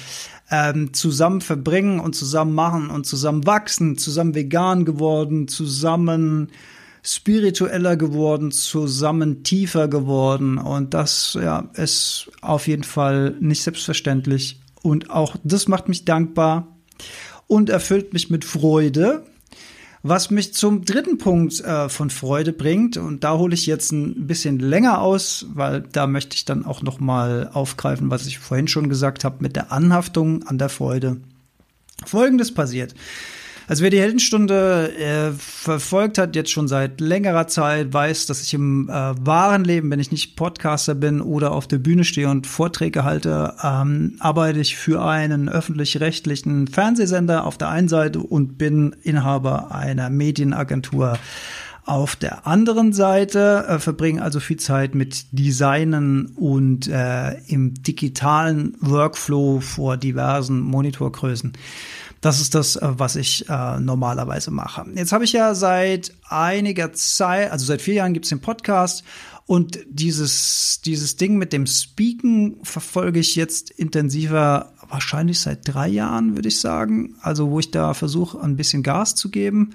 ähm, 0.49 0.93
zusammen 0.93 1.41
verbringen 1.41 1.99
und 1.99 2.15
zusammen 2.15 2.55
machen 2.55 2.89
und 2.89 3.05
zusammen 3.05 3.45
wachsen, 3.45 3.97
zusammen 3.97 4.33
vegan 4.33 4.83
geworden, 4.83 5.47
zusammen 5.47 6.49
spiritueller 7.03 7.95
geworden, 7.97 8.51
zusammen 8.51 9.43
tiefer 9.43 9.87
geworden. 9.87 10.57
Und 10.57 10.95
das 10.95 11.37
ja, 11.39 11.69
ist 11.75 12.31
auf 12.41 12.67
jeden 12.67 12.83
Fall 12.83 13.35
nicht 13.39 13.61
selbstverständlich. 13.61 14.59
Und 14.81 15.11
auch 15.11 15.35
das 15.43 15.67
macht 15.67 15.87
mich 15.87 16.03
dankbar 16.03 16.79
und 17.45 17.69
erfüllt 17.69 18.13
mich 18.13 18.29
mit 18.29 18.43
Freude, 18.43 19.23
was 20.01 20.29
mich 20.29 20.53
zum 20.53 20.85
dritten 20.85 21.17
Punkt 21.17 21.59
äh, 21.61 21.89
von 21.89 22.09
Freude 22.09 22.53
bringt, 22.53 22.97
und 22.97 23.23
da 23.23 23.37
hole 23.37 23.53
ich 23.53 23.65
jetzt 23.65 23.91
ein 23.91 24.27
bisschen 24.27 24.59
länger 24.59 25.01
aus, 25.01 25.45
weil 25.53 25.81
da 25.81 26.07
möchte 26.07 26.35
ich 26.35 26.45
dann 26.45 26.65
auch 26.65 26.81
noch 26.81 26.99
mal 26.99 27.49
aufgreifen, 27.53 28.09
was 28.09 28.25
ich 28.25 28.39
vorhin 28.39 28.67
schon 28.67 28.89
gesagt 28.89 29.23
habe 29.23 29.37
mit 29.39 29.55
der 29.55 29.71
Anhaftung 29.71 30.43
an 30.43 30.57
der 30.57 30.69
Freude. 30.69 31.17
Folgendes 32.05 32.53
passiert. 32.53 32.95
Also 33.69 33.83
wer 33.83 33.91
die 33.91 33.99
Heldenstunde 33.99 34.95
äh, 34.97 35.31
verfolgt 35.37 36.17
hat, 36.17 36.35
jetzt 36.35 36.49
schon 36.49 36.67
seit 36.67 36.99
längerer 36.99 37.45
Zeit, 37.45 37.93
weiß, 37.93 38.25
dass 38.25 38.41
ich 38.41 38.55
im 38.55 38.89
äh, 38.89 38.91
wahren 38.91 39.63
Leben, 39.63 39.91
wenn 39.91 39.99
ich 39.99 40.11
nicht 40.11 40.35
Podcaster 40.35 40.95
bin 40.95 41.21
oder 41.21 41.51
auf 41.51 41.67
der 41.67 41.77
Bühne 41.77 42.03
stehe 42.03 42.29
und 42.29 42.47
Vorträge 42.47 43.03
halte, 43.03 43.53
ähm, 43.63 44.15
arbeite 44.17 44.59
ich 44.59 44.75
für 44.75 45.05
einen 45.05 45.49
öffentlich-rechtlichen 45.49 46.67
Fernsehsender 46.67 47.45
auf 47.45 47.59
der 47.59 47.69
einen 47.69 47.89
Seite 47.89 48.21
und 48.21 48.57
bin 48.57 48.95
Inhaber 49.03 49.71
einer 49.71 50.09
Medienagentur 50.09 51.19
auf 51.85 52.15
der 52.15 52.47
anderen 52.47 52.91
Seite 52.91 53.65
äh, 53.67 53.77
verbringen 53.77 54.19
also 54.19 54.39
viel 54.39 54.57
Zeit 54.57 54.95
mit 54.95 55.25
Designen 55.31 56.33
und 56.35 56.87
äh, 56.87 57.33
im 57.47 57.75
digitalen 57.75 58.77
Workflow 58.79 59.59
vor 59.59 59.97
diversen 59.97 60.59
Monitorgrößen. 60.59 61.53
Das 62.21 62.41
ist 62.41 62.55
das, 62.55 62.75
äh, 62.75 62.87
was 62.91 63.15
ich 63.15 63.47
äh, 63.49 63.79
normalerweise 63.79 64.51
mache. 64.51 64.85
Jetzt 64.95 65.11
habe 65.11 65.23
ich 65.23 65.33
ja 65.33 65.55
seit 65.55 66.13
einiger 66.27 66.93
Zeit, 66.93 67.51
also 67.51 67.65
seit 67.65 67.81
vier 67.81 67.95
Jahren 67.95 68.13
gibt 68.13 68.25
es 68.25 68.29
den 68.29 68.41
Podcast 68.41 69.03
und 69.45 69.79
dieses, 69.89 70.81
dieses 70.85 71.15
Ding 71.15 71.37
mit 71.37 71.53
dem 71.53 71.65
Speaken 71.65 72.57
verfolge 72.63 73.19
ich 73.19 73.35
jetzt 73.35 73.71
intensiver, 73.71 74.73
wahrscheinlich 74.87 75.39
seit 75.39 75.67
drei 75.67 75.87
Jahren, 75.87 76.35
würde 76.35 76.49
ich 76.49 76.59
sagen. 76.59 77.15
Also 77.21 77.49
wo 77.49 77.59
ich 77.59 77.71
da 77.71 77.93
versuche, 77.93 78.39
ein 78.41 78.57
bisschen 78.57 78.83
Gas 78.83 79.15
zu 79.15 79.29
geben. 79.31 79.71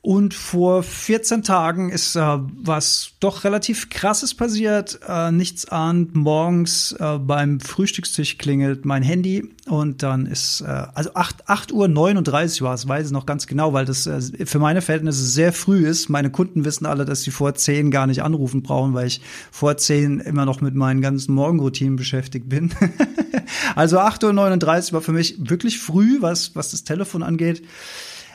Und 0.00 0.32
vor 0.32 0.84
14 0.84 1.42
Tagen 1.42 1.90
ist 1.90 2.14
äh, 2.14 2.20
was 2.20 3.10
doch 3.18 3.42
relativ 3.42 3.90
krasses 3.90 4.32
passiert. 4.32 5.00
Äh, 5.06 5.32
nichts 5.32 5.68
ahnt, 5.68 6.14
morgens 6.14 6.92
äh, 6.92 7.18
beim 7.18 7.58
Frühstückstisch 7.58 8.38
klingelt 8.38 8.84
mein 8.84 9.02
Handy 9.02 9.50
und 9.66 10.04
dann 10.04 10.26
ist, 10.26 10.60
äh, 10.60 10.66
also 10.94 11.10
8, 11.14 11.48
8 11.48 11.72
Uhr 11.72 11.88
39 11.88 12.62
war 12.62 12.74
es, 12.74 12.86
weiß 12.86 13.06
ich 13.06 13.12
noch 13.12 13.26
ganz 13.26 13.48
genau, 13.48 13.72
weil 13.72 13.86
das 13.86 14.06
äh, 14.06 14.46
für 14.46 14.60
meine 14.60 14.82
Verhältnisse 14.82 15.24
sehr 15.24 15.52
früh 15.52 15.84
ist. 15.84 16.08
Meine 16.08 16.30
Kunden 16.30 16.64
wissen 16.64 16.86
alle, 16.86 17.04
dass 17.04 17.22
sie 17.22 17.32
vor 17.32 17.56
10 17.56 17.90
gar 17.90 18.06
nicht 18.06 18.22
anrufen 18.22 18.62
brauchen, 18.62 18.94
weil 18.94 19.08
ich 19.08 19.20
vor 19.50 19.76
10 19.76 20.20
immer 20.20 20.44
noch 20.44 20.60
mit 20.60 20.76
meinen 20.76 21.00
ganzen 21.00 21.34
Morgenroutinen 21.34 21.96
beschäftigt 21.96 22.48
bin. 22.48 22.72
also 23.74 23.98
8.39 23.98 24.88
Uhr 24.88 24.92
war 24.92 25.00
für 25.00 25.12
mich 25.12 25.36
wirklich 25.38 25.80
früh, 25.80 26.22
was, 26.22 26.54
was 26.54 26.70
das 26.70 26.84
Telefon 26.84 27.24
angeht 27.24 27.62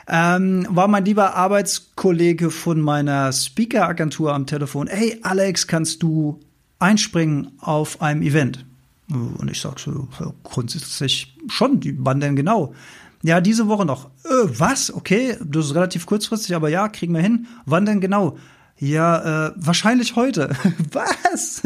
ähm, 0.08 0.68
war 0.70 0.88
mein 0.88 1.06
lieber 1.06 1.36
Arbeitskollege 1.36 2.52
von 2.52 2.82
meiner 2.82 3.32
Speaker-Agentur 3.32 4.34
am 4.34 4.46
Telefon. 4.46 4.88
Hey, 4.88 5.20
Alex, 5.24 5.68
kannst 5.68 6.04
du 6.04 6.40
einspringen 6.80 7.52
auf 7.60 8.02
einem 8.02 8.22
Event? 8.22 8.66
Und 9.10 9.50
ich 9.50 9.62
sag 9.62 9.80
so, 9.80 10.08
grundsätzlich 10.44 11.36
schon, 11.48 11.80
wann 12.00 12.20
denn 12.20 12.36
genau? 12.36 12.74
Ja, 13.22 13.40
diese 13.40 13.68
Woche 13.68 13.86
noch. 13.86 14.10
Äh, 14.26 14.50
was? 14.58 14.94
Okay, 14.94 15.38
das 15.44 15.68
ist 15.68 15.76
relativ 15.76 16.06
kurzfristig, 16.06 16.56
aber 16.56 16.70
ja, 16.70 16.90
kriegen 16.90 17.14
wir 17.14 17.22
hin. 17.22 17.48
Wann 17.66 17.86
denn 17.86 18.02
genau? 18.02 18.38
Ja, 18.80 19.48
äh, 19.48 19.52
wahrscheinlich 19.56 20.16
heute. 20.16 20.50
Was? 20.92 21.62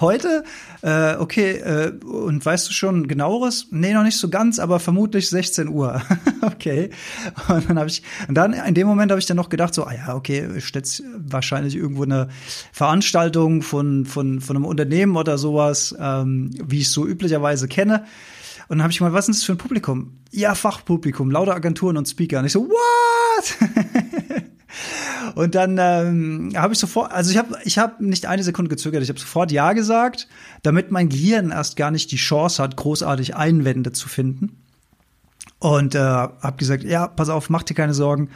heute? 0.00 0.44
Äh, 0.82 1.16
okay, 1.16 1.56
äh, 1.56 1.92
und 2.04 2.46
weißt 2.46 2.68
du 2.68 2.72
schon 2.72 3.08
genaueres? 3.08 3.66
Nee, 3.70 3.92
noch 3.92 4.04
nicht 4.04 4.16
so 4.16 4.30
ganz, 4.30 4.58
aber 4.58 4.78
vermutlich 4.78 5.28
16 5.28 5.68
Uhr. 5.68 6.00
okay. 6.42 6.90
Und 7.48 7.68
dann 7.68 7.78
habe 7.78 7.88
ich, 7.88 8.02
und 8.28 8.36
dann 8.36 8.52
in 8.52 8.74
dem 8.74 8.86
Moment 8.86 9.10
habe 9.10 9.18
ich 9.18 9.26
dann 9.26 9.36
noch 9.36 9.48
gedacht, 9.48 9.74
so, 9.74 9.84
ah 9.84 9.92
ja, 9.92 10.14
okay, 10.14 10.60
steht 10.60 11.02
wahrscheinlich 11.16 11.74
irgendwo 11.74 12.04
eine 12.04 12.28
Veranstaltung 12.72 13.62
von, 13.62 14.06
von, 14.06 14.40
von 14.40 14.56
einem 14.56 14.64
Unternehmen 14.64 15.16
oder 15.16 15.38
sowas, 15.38 15.94
ähm, 15.98 16.50
wie 16.64 16.80
ich 16.80 16.90
so 16.90 17.06
üblicherweise 17.06 17.66
kenne. 17.66 18.04
Und 18.68 18.78
dann 18.78 18.84
habe 18.84 18.92
ich 18.92 19.00
mal, 19.00 19.12
was 19.12 19.28
ist 19.28 19.40
das 19.40 19.44
für 19.44 19.52
ein 19.52 19.58
Publikum? 19.58 20.18
Ja, 20.30 20.54
Fachpublikum, 20.54 21.30
lauter 21.30 21.54
Agenturen 21.54 21.96
und 21.96 22.08
Speaker. 22.08 22.38
Und 22.38 22.46
ich 22.46 22.52
so, 22.52 22.66
what? 22.66 23.54
Und 25.34 25.54
dann 25.54 25.78
ähm, 25.78 26.52
habe 26.56 26.74
ich 26.74 26.78
sofort, 26.78 27.12
also 27.12 27.30
ich 27.30 27.38
habe 27.38 27.58
ich 27.64 27.78
hab 27.78 28.00
nicht 28.00 28.26
eine 28.26 28.42
Sekunde 28.42 28.68
gezögert, 28.68 29.02
ich 29.02 29.08
habe 29.08 29.18
sofort 29.18 29.52
Ja 29.52 29.72
gesagt, 29.72 30.28
damit 30.62 30.90
mein 30.90 31.08
Gehirn 31.08 31.50
erst 31.50 31.76
gar 31.76 31.90
nicht 31.90 32.10
die 32.12 32.16
Chance 32.16 32.62
hat, 32.62 32.76
großartig 32.76 33.36
Einwände 33.36 33.92
zu 33.92 34.08
finden. 34.08 34.60
Und 35.58 35.94
äh, 35.94 35.98
habe 35.98 36.56
gesagt, 36.56 36.84
ja, 36.84 37.06
pass 37.06 37.28
auf, 37.28 37.48
mach 37.48 37.62
dir 37.62 37.74
keine 37.74 37.94
Sorgen. 37.94 38.28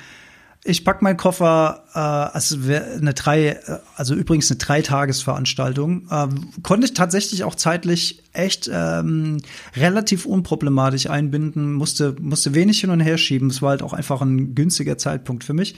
Ich 0.64 0.84
pack 0.84 1.02
meinen 1.02 1.16
Koffer, 1.16 1.84
äh, 1.94 1.98
also 1.98 2.56
eine 2.58 3.14
drei, 3.14 3.60
also 3.96 4.14
übrigens 4.14 4.50
eine 4.50 4.58
Dreitagesveranstaltung. 4.58 6.08
Äh, 6.10 6.28
konnte 6.62 6.86
ich 6.86 6.94
tatsächlich 6.94 7.44
auch 7.44 7.54
zeitlich 7.54 8.22
echt 8.32 8.68
ähm, 8.72 9.38
relativ 9.76 10.26
unproblematisch 10.26 11.08
einbinden, 11.08 11.74
musste, 11.74 12.16
musste 12.20 12.54
wenig 12.54 12.80
hin 12.80 12.90
und 12.90 13.00
her 13.00 13.18
schieben. 13.18 13.50
Es 13.50 13.62
war 13.62 13.70
halt 13.70 13.82
auch 13.82 13.92
einfach 13.92 14.20
ein 14.20 14.54
günstiger 14.54 14.98
Zeitpunkt 14.98 15.44
für 15.44 15.54
mich. 15.54 15.76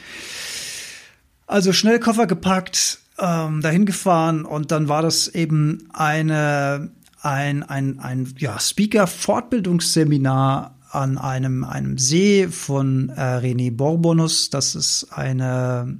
Also 1.50 1.72
schnell 1.72 1.98
Koffer 1.98 2.28
gepackt, 2.28 3.00
ähm, 3.18 3.60
dahin 3.60 3.84
gefahren 3.84 4.44
und 4.44 4.70
dann 4.70 4.88
war 4.88 5.02
das 5.02 5.26
eben 5.26 5.88
eine 5.92 6.90
ein 7.22 7.64
ein 7.64 7.98
ein 7.98 8.32
ja 8.38 8.60
Speaker 8.60 9.08
Fortbildungsseminar 9.08 10.76
an 10.92 11.18
einem 11.18 11.64
einem 11.64 11.98
See 11.98 12.46
von 12.46 13.08
äh, 13.08 13.20
René 13.20 13.74
Borbonus. 13.74 14.50
Das 14.50 14.76
ist 14.76 15.08
eine 15.10 15.98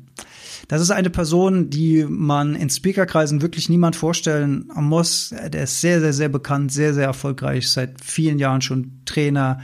das 0.69 0.83
ist 0.83 0.93
eine 0.93 1.11
Person, 1.11 1.69
die 1.69 2.07
man 2.09 2.55
in 2.55 2.71
Speakerkreisen 2.71 3.43
wirklich 3.43 3.69
niemand 3.69 3.97
vorstellen 3.97 4.71
muss. 4.77 5.35
Der 5.49 5.65
ist 5.65 5.81
sehr, 5.81 5.99
sehr, 5.99 6.13
sehr 6.13 6.29
bekannt, 6.29 6.71
sehr, 6.71 6.95
sehr 6.95 7.07
erfolgreich, 7.07 7.69
seit 7.69 8.05
vielen 8.05 8.39
Jahren 8.39 8.63
schon 8.63 9.01
Trainer, 9.05 9.59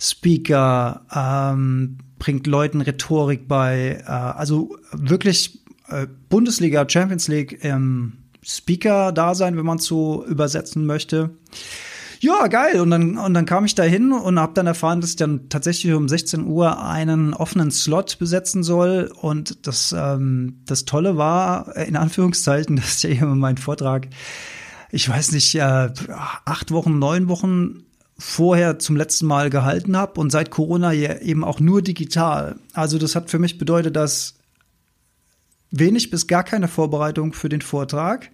Speaker, 0.00 1.04
ähm, 1.14 1.98
bringt 2.20 2.46
Leuten 2.46 2.80
Rhetorik 2.80 3.48
bei. 3.48 4.04
Äh, 4.06 4.10
also 4.10 4.76
wirklich 4.92 5.58
äh, 5.88 6.06
Bundesliga, 6.28 6.88
Champions 6.88 7.26
League 7.26 7.64
im 7.64 8.12
Speaker-Dasein, 8.44 9.56
wenn 9.56 9.66
man 9.66 9.78
so 9.78 10.24
übersetzen 10.24 10.86
möchte. 10.86 11.30
Ja, 12.20 12.46
geil. 12.48 12.80
Und 12.80 12.90
dann, 12.90 13.16
und 13.16 13.34
dann 13.34 13.46
kam 13.46 13.64
ich 13.64 13.74
da 13.74 13.82
hin 13.82 14.12
und 14.12 14.38
habe 14.38 14.52
dann 14.52 14.66
erfahren, 14.66 15.00
dass 15.00 15.10
ich 15.10 15.16
dann 15.16 15.48
tatsächlich 15.48 15.94
um 15.94 16.06
16 16.06 16.46
Uhr 16.46 16.82
einen 16.84 17.32
offenen 17.32 17.70
Slot 17.70 18.18
besetzen 18.18 18.62
soll. 18.62 19.10
Und 19.20 19.66
das, 19.66 19.94
ähm, 19.96 20.60
das 20.66 20.84
Tolle 20.84 21.16
war, 21.16 21.74
in 21.76 21.96
Anführungszeichen, 21.96 22.76
dass 22.76 23.02
ja 23.02 23.10
eben 23.10 23.38
mein 23.38 23.56
Vortrag, 23.56 24.08
ich 24.90 25.08
weiß 25.08 25.32
nicht, 25.32 25.54
äh, 25.54 25.88
acht 26.44 26.70
Wochen, 26.70 26.98
neun 26.98 27.28
Wochen 27.28 27.84
vorher 28.20 28.78
zum 28.78 28.96
letzten 28.96 29.26
Mal 29.26 29.48
gehalten 29.48 29.96
habe 29.96 30.20
und 30.20 30.30
seit 30.30 30.50
Corona 30.50 30.92
ja 30.92 31.18
eben 31.20 31.42
auch 31.42 31.58
nur 31.58 31.80
digital. 31.80 32.56
Also 32.74 32.98
das 32.98 33.16
hat 33.16 33.30
für 33.30 33.38
mich 33.38 33.56
bedeutet, 33.56 33.96
dass 33.96 34.34
wenig 35.70 36.10
bis 36.10 36.26
gar 36.26 36.44
keine 36.44 36.68
Vorbereitung 36.68 37.32
für 37.32 37.48
den 37.48 37.62
Vortrag. 37.62 38.30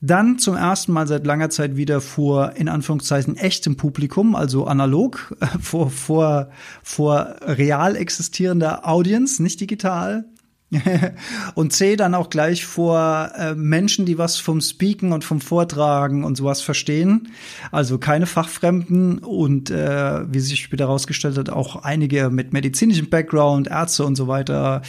Dann 0.00 0.40
zum 0.40 0.56
ersten 0.56 0.92
Mal 0.92 1.06
seit 1.06 1.24
langer 1.24 1.50
Zeit 1.50 1.76
wieder 1.76 2.00
vor, 2.00 2.54
in 2.56 2.68
Anführungszeichen, 2.68 3.36
echtem 3.36 3.76
Publikum, 3.76 4.34
also 4.34 4.66
analog, 4.66 5.36
vor, 5.60 5.90
vor, 5.90 6.50
vor 6.82 7.36
real 7.42 7.94
existierender 7.94 8.88
Audience, 8.88 9.40
nicht 9.40 9.60
digital. 9.60 10.24
und 11.54 11.72
C 11.72 11.96
dann 11.96 12.14
auch 12.14 12.30
gleich 12.30 12.64
vor 12.64 13.30
äh, 13.36 13.54
Menschen, 13.54 14.06
die 14.06 14.18
was 14.18 14.38
vom 14.38 14.60
Speaken 14.60 15.12
und 15.12 15.24
vom 15.24 15.40
Vortragen 15.40 16.24
und 16.24 16.36
sowas 16.36 16.62
verstehen. 16.62 17.28
Also 17.70 17.98
keine 17.98 18.26
Fachfremden 18.26 19.18
und 19.18 19.70
äh, 19.70 20.32
wie 20.32 20.40
sich 20.40 20.60
später 20.60 20.84
herausgestellt 20.84 21.36
hat, 21.36 21.50
auch 21.50 21.82
einige 21.82 22.30
mit 22.30 22.52
medizinischem 22.52 23.10
Background, 23.10 23.68
Ärzte 23.68 24.04
und 24.04 24.16
so 24.16 24.28
weiter. 24.28 24.82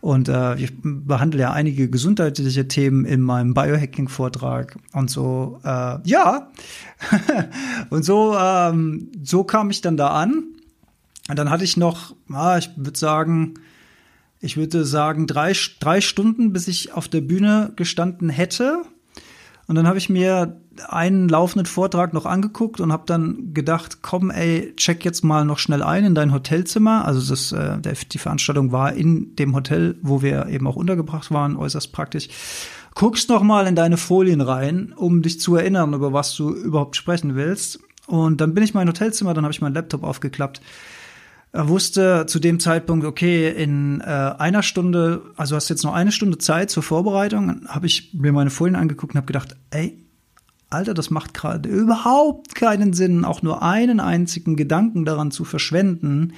Und 0.00 0.28
äh, 0.28 0.56
ich 0.56 0.72
behandle 0.82 1.42
ja 1.42 1.52
einige 1.52 1.90
gesundheitliche 1.90 2.66
Themen 2.68 3.04
in 3.04 3.20
meinem 3.20 3.52
Biohacking-Vortrag 3.52 4.78
und 4.92 5.10
so. 5.10 5.60
Äh, 5.64 5.98
ja, 6.04 6.50
und 7.90 8.04
so, 8.04 8.36
ähm, 8.38 9.10
so 9.22 9.44
kam 9.44 9.70
ich 9.70 9.82
dann 9.82 9.96
da 9.96 10.08
an. 10.08 10.44
Und 11.28 11.38
dann 11.38 11.50
hatte 11.50 11.64
ich 11.64 11.76
noch, 11.76 12.14
ah, 12.32 12.56
ich 12.56 12.70
würde 12.76 12.98
sagen, 12.98 13.54
ich 14.40 14.56
würde 14.56 14.84
sagen, 14.84 15.26
drei, 15.26 15.52
drei 15.80 16.00
Stunden, 16.00 16.52
bis 16.52 16.68
ich 16.68 16.92
auf 16.92 17.08
der 17.08 17.20
Bühne 17.20 17.72
gestanden 17.76 18.28
hätte. 18.28 18.82
Und 19.66 19.74
dann 19.74 19.86
habe 19.86 19.98
ich 19.98 20.08
mir 20.08 20.60
einen 20.88 21.28
laufenden 21.28 21.66
Vortrag 21.66 22.12
noch 22.12 22.26
angeguckt 22.26 22.80
und 22.80 22.92
habe 22.92 23.04
dann 23.06 23.54
gedacht, 23.54 24.02
komm, 24.02 24.30
ey, 24.30 24.74
check 24.76 25.04
jetzt 25.04 25.24
mal 25.24 25.44
noch 25.44 25.58
schnell 25.58 25.82
ein 25.82 26.04
in 26.04 26.14
dein 26.14 26.32
Hotelzimmer. 26.32 27.04
Also 27.04 27.28
das, 27.28 27.52
äh, 27.52 27.78
der, 27.78 27.94
die 27.94 28.18
Veranstaltung 28.18 28.72
war 28.72 28.92
in 28.92 29.34
dem 29.36 29.54
Hotel, 29.54 29.96
wo 30.02 30.22
wir 30.22 30.46
eben 30.48 30.66
auch 30.66 30.76
untergebracht 30.76 31.30
waren, 31.30 31.56
äußerst 31.56 31.92
praktisch. 31.92 32.28
Guckst 32.94 33.28
noch 33.28 33.42
mal 33.42 33.66
in 33.66 33.74
deine 33.74 33.96
Folien 33.96 34.40
rein, 34.40 34.92
um 34.94 35.22
dich 35.22 35.40
zu 35.40 35.56
erinnern, 35.56 35.94
über 35.94 36.12
was 36.12 36.34
du 36.34 36.54
überhaupt 36.54 36.96
sprechen 36.96 37.34
willst. 37.34 37.80
Und 38.06 38.40
dann 38.40 38.54
bin 38.54 38.62
ich 38.62 38.70
in 38.70 38.78
mein 38.78 38.88
Hotelzimmer, 38.88 39.34
dann 39.34 39.44
habe 39.44 39.52
ich 39.52 39.60
meinen 39.60 39.74
Laptop 39.74 40.04
aufgeklappt 40.04 40.60
wusste 41.52 42.26
zu 42.26 42.38
dem 42.38 42.60
Zeitpunkt, 42.60 43.06
okay, 43.06 43.50
in 43.50 44.00
äh, 44.00 44.04
einer 44.04 44.62
Stunde, 44.62 45.22
also 45.36 45.56
hast 45.56 45.68
jetzt 45.68 45.84
noch 45.84 45.94
eine 45.94 46.12
Stunde 46.12 46.38
Zeit 46.38 46.70
zur 46.70 46.82
Vorbereitung, 46.82 47.66
habe 47.68 47.86
ich 47.86 48.12
mir 48.14 48.32
meine 48.32 48.50
Folien 48.50 48.76
angeguckt 48.76 49.14
und 49.14 49.18
habe 49.18 49.26
gedacht, 49.26 49.56
ey, 49.70 50.02
Alter, 50.68 50.94
das 50.94 51.10
macht 51.10 51.32
gerade 51.32 51.68
überhaupt 51.68 52.54
keinen 52.54 52.92
Sinn, 52.92 53.24
auch 53.24 53.42
nur 53.42 53.62
einen 53.62 54.00
einzigen 54.00 54.56
Gedanken 54.56 55.04
daran 55.04 55.30
zu 55.30 55.44
verschwenden, 55.44 56.32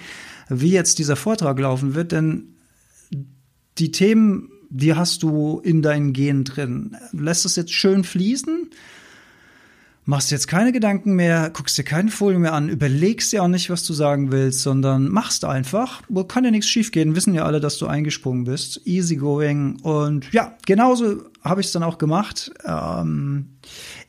wie 0.48 0.70
jetzt 0.70 0.98
dieser 0.98 1.16
Vortrag 1.16 1.58
laufen 1.58 1.94
wird, 1.94 2.12
denn 2.12 2.56
die 3.78 3.90
Themen, 3.90 4.50
die 4.70 4.94
hast 4.94 5.22
du 5.22 5.60
in 5.60 5.82
deinen 5.82 6.12
Gen 6.12 6.44
drin. 6.44 6.96
Lässt 7.12 7.46
es 7.46 7.56
jetzt 7.56 7.72
schön 7.72 8.04
fließen 8.04 8.70
machst 10.08 10.30
jetzt 10.30 10.48
keine 10.48 10.72
Gedanken 10.72 11.16
mehr, 11.16 11.50
guckst 11.50 11.76
dir 11.76 11.84
keine 11.84 12.10
Folie 12.10 12.38
mehr 12.38 12.54
an, 12.54 12.70
überlegst 12.70 13.30
dir 13.30 13.42
auch 13.42 13.48
nicht, 13.48 13.68
was 13.68 13.84
du 13.84 13.92
sagen 13.92 14.32
willst, 14.32 14.62
sondern 14.62 15.08
machst 15.10 15.44
einfach. 15.44 16.00
Kann 16.28 16.44
ja 16.44 16.50
nichts 16.50 16.66
schiefgehen, 16.66 17.14
wissen 17.14 17.34
ja 17.34 17.44
alle, 17.44 17.60
dass 17.60 17.76
du 17.76 17.86
eingesprungen 17.86 18.44
bist. 18.44 18.80
Easy 18.86 19.16
going. 19.16 19.78
Und 19.82 20.32
ja, 20.32 20.56
genauso 20.64 21.24
habe 21.42 21.60
ich 21.60 21.68
es 21.68 21.72
dann 21.72 21.82
auch 21.82 21.98
gemacht. 21.98 22.50
Ähm, 22.64 23.50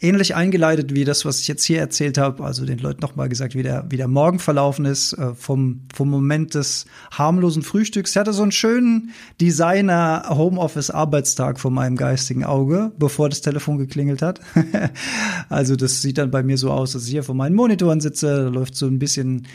ähnlich 0.01 0.35
eingeleitet 0.35 0.95
wie 0.95 1.05
das, 1.05 1.25
was 1.25 1.39
ich 1.39 1.47
jetzt 1.47 1.63
hier 1.63 1.79
erzählt 1.79 2.17
habe, 2.17 2.43
also 2.43 2.65
den 2.65 2.79
Leuten 2.79 3.01
nochmal 3.01 3.29
gesagt, 3.29 3.55
wie 3.55 3.63
der, 3.63 3.85
wie 3.89 3.97
der 3.97 4.07
Morgen 4.07 4.39
verlaufen 4.39 4.85
ist, 4.85 5.13
äh, 5.13 5.33
vom, 5.35 5.81
vom 5.93 6.09
Moment 6.09 6.55
des 6.55 6.85
harmlosen 7.11 7.61
Frühstücks. 7.61 8.11
Ich 8.11 8.17
hatte 8.17 8.33
so 8.33 8.41
einen 8.41 8.51
schönen 8.51 9.11
Designer 9.39 10.25
Homeoffice-Arbeitstag 10.29 11.59
vor 11.59 11.71
meinem 11.71 11.95
geistigen 11.95 12.43
Auge, 12.43 12.91
bevor 12.97 13.29
das 13.29 13.41
Telefon 13.41 13.77
geklingelt 13.77 14.21
hat. 14.21 14.41
also 15.49 15.75
das 15.75 16.01
sieht 16.01 16.17
dann 16.17 16.31
bei 16.31 16.43
mir 16.43 16.57
so 16.57 16.71
aus, 16.71 16.93
dass 16.93 17.05
ich 17.05 17.11
hier 17.11 17.23
vor 17.23 17.35
meinen 17.35 17.55
Monitoren 17.55 18.01
sitze, 18.01 18.45
da 18.45 18.49
läuft 18.49 18.75
so 18.75 18.87
ein 18.87 18.99
bisschen 18.99 19.45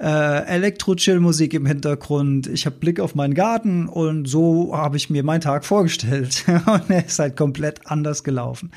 äh, 0.00 0.46
Elektro-Chill-Musik 0.46 1.52
im 1.54 1.66
Hintergrund. 1.66 2.46
Ich 2.46 2.64
habe 2.64 2.76
Blick 2.76 3.00
auf 3.00 3.14
meinen 3.14 3.34
Garten 3.34 3.86
und 3.86 4.26
so 4.26 4.74
habe 4.74 4.96
ich 4.96 5.10
mir 5.10 5.22
meinen 5.22 5.42
Tag 5.42 5.64
vorgestellt. 5.64 6.44
und 6.66 6.90
er 6.90 7.06
ist 7.06 7.18
halt 7.18 7.36
komplett 7.36 7.86
anders 7.86 8.24
gelaufen. 8.24 8.70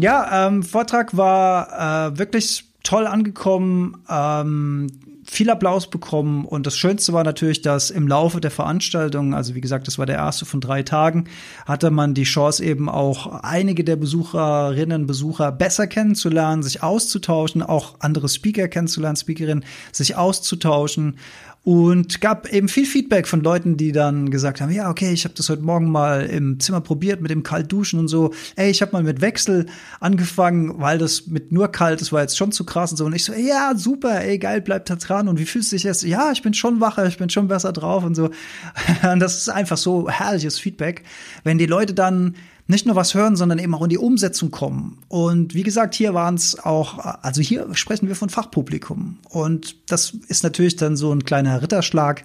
Ja, 0.00 0.48
ähm, 0.48 0.62
Vortrag 0.62 1.16
war 1.16 2.12
äh, 2.12 2.18
wirklich 2.18 2.64
toll 2.82 3.06
angekommen. 3.06 4.02
Ähm, 4.08 4.86
viel 5.32 5.48
Applaus 5.48 5.88
bekommen 5.88 6.44
und 6.44 6.66
das 6.66 6.76
Schönste 6.76 7.14
war 7.14 7.24
natürlich, 7.24 7.62
dass 7.62 7.88
im 7.88 8.06
Laufe 8.06 8.38
der 8.38 8.50
Veranstaltung, 8.50 9.34
also 9.34 9.54
wie 9.54 9.62
gesagt, 9.62 9.86
das 9.86 9.98
war 9.98 10.04
der 10.04 10.16
erste 10.16 10.44
von 10.44 10.60
drei 10.60 10.82
Tagen, 10.82 11.24
hatte 11.64 11.90
man 11.90 12.12
die 12.12 12.24
Chance 12.24 12.62
eben 12.62 12.90
auch 12.90 13.42
einige 13.42 13.82
der 13.82 13.96
Besucherinnen, 13.96 15.06
Besucher 15.06 15.50
besser 15.50 15.86
kennenzulernen, 15.86 16.62
sich 16.62 16.82
auszutauschen, 16.82 17.62
auch 17.62 17.94
andere 18.00 18.28
Speaker 18.28 18.68
kennenzulernen, 18.68 19.16
Speakerinnen, 19.16 19.64
sich 19.90 20.16
auszutauschen 20.16 21.16
und 21.64 22.20
gab 22.20 22.52
eben 22.52 22.68
viel 22.68 22.86
Feedback 22.86 23.28
von 23.28 23.40
Leuten, 23.40 23.76
die 23.76 23.92
dann 23.92 24.30
gesagt 24.30 24.60
haben, 24.60 24.72
ja, 24.72 24.90
okay, 24.90 25.12
ich 25.12 25.24
habe 25.24 25.34
das 25.34 25.48
heute 25.48 25.62
Morgen 25.62 25.92
mal 25.92 26.26
im 26.26 26.58
Zimmer 26.58 26.80
probiert 26.80 27.20
mit 27.20 27.30
dem 27.30 27.44
Kaltduschen 27.44 28.00
und 28.00 28.08
so. 28.08 28.32
Ey, 28.56 28.70
ich 28.70 28.82
habe 28.82 28.92
mal 28.92 29.04
mit 29.04 29.20
Wechsel 29.20 29.66
angefangen, 30.00 30.80
weil 30.80 30.98
das 30.98 31.28
mit 31.28 31.52
nur 31.52 31.68
kalt, 31.68 32.00
das 32.00 32.10
war 32.10 32.20
jetzt 32.20 32.36
schon 32.36 32.50
zu 32.50 32.64
krass 32.64 32.90
und 32.90 32.96
so. 32.96 33.04
Und 33.04 33.14
ich 33.14 33.24
so, 33.24 33.32
ja, 33.32 33.74
super, 33.76 34.22
ey, 34.22 34.38
geil, 34.38 34.60
bleib 34.60 34.86
da 34.86 34.96
dran. 34.96 35.21
Und 35.28 35.38
wie 35.38 35.44
fühlst 35.44 35.72
du 35.72 35.76
dich 35.76 35.84
jetzt? 35.84 36.02
Ja, 36.02 36.32
ich 36.32 36.42
bin 36.42 36.54
schon 36.54 36.80
wacher, 36.80 37.06
ich 37.06 37.18
bin 37.18 37.30
schon 37.30 37.48
besser 37.48 37.72
drauf 37.72 38.04
und 38.04 38.14
so. 38.14 38.30
Und 39.12 39.20
das 39.20 39.38
ist 39.38 39.48
einfach 39.48 39.76
so 39.76 40.08
herrliches 40.08 40.58
Feedback, 40.58 41.04
wenn 41.44 41.58
die 41.58 41.66
Leute 41.66 41.94
dann 41.94 42.34
nicht 42.66 42.86
nur 42.86 42.96
was 42.96 43.14
hören, 43.14 43.36
sondern 43.36 43.58
eben 43.58 43.74
auch 43.74 43.82
in 43.82 43.88
die 43.88 43.98
Umsetzung 43.98 44.50
kommen. 44.50 44.98
Und 45.08 45.54
wie 45.54 45.62
gesagt, 45.62 45.94
hier 45.94 46.14
waren 46.14 46.34
es 46.34 46.58
auch, 46.58 46.98
also 46.98 47.42
hier 47.42 47.66
sprechen 47.74 48.08
wir 48.08 48.16
von 48.16 48.30
Fachpublikum. 48.30 49.18
Und 49.28 49.90
das 49.90 50.12
ist 50.28 50.42
natürlich 50.42 50.76
dann 50.76 50.96
so 50.96 51.12
ein 51.12 51.24
kleiner 51.24 51.60
Ritterschlag, 51.60 52.24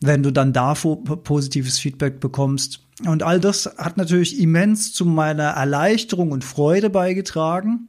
wenn 0.00 0.22
du 0.22 0.32
dann 0.32 0.52
da 0.52 0.74
positives 0.74 1.78
Feedback 1.78 2.20
bekommst. 2.20 2.80
Und 3.06 3.22
all 3.22 3.40
das 3.40 3.70
hat 3.78 3.96
natürlich 3.96 4.40
immens 4.40 4.92
zu 4.92 5.04
meiner 5.04 5.50
Erleichterung 5.50 6.32
und 6.32 6.44
Freude 6.44 6.90
beigetragen. 6.90 7.88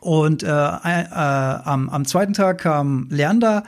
Und 0.00 0.42
äh, 0.42 0.46
äh, 0.46 0.50
am, 0.50 1.88
am 1.88 2.04
zweiten 2.04 2.32
Tag 2.32 2.58
kam 2.58 3.06
Lerner 3.10 3.64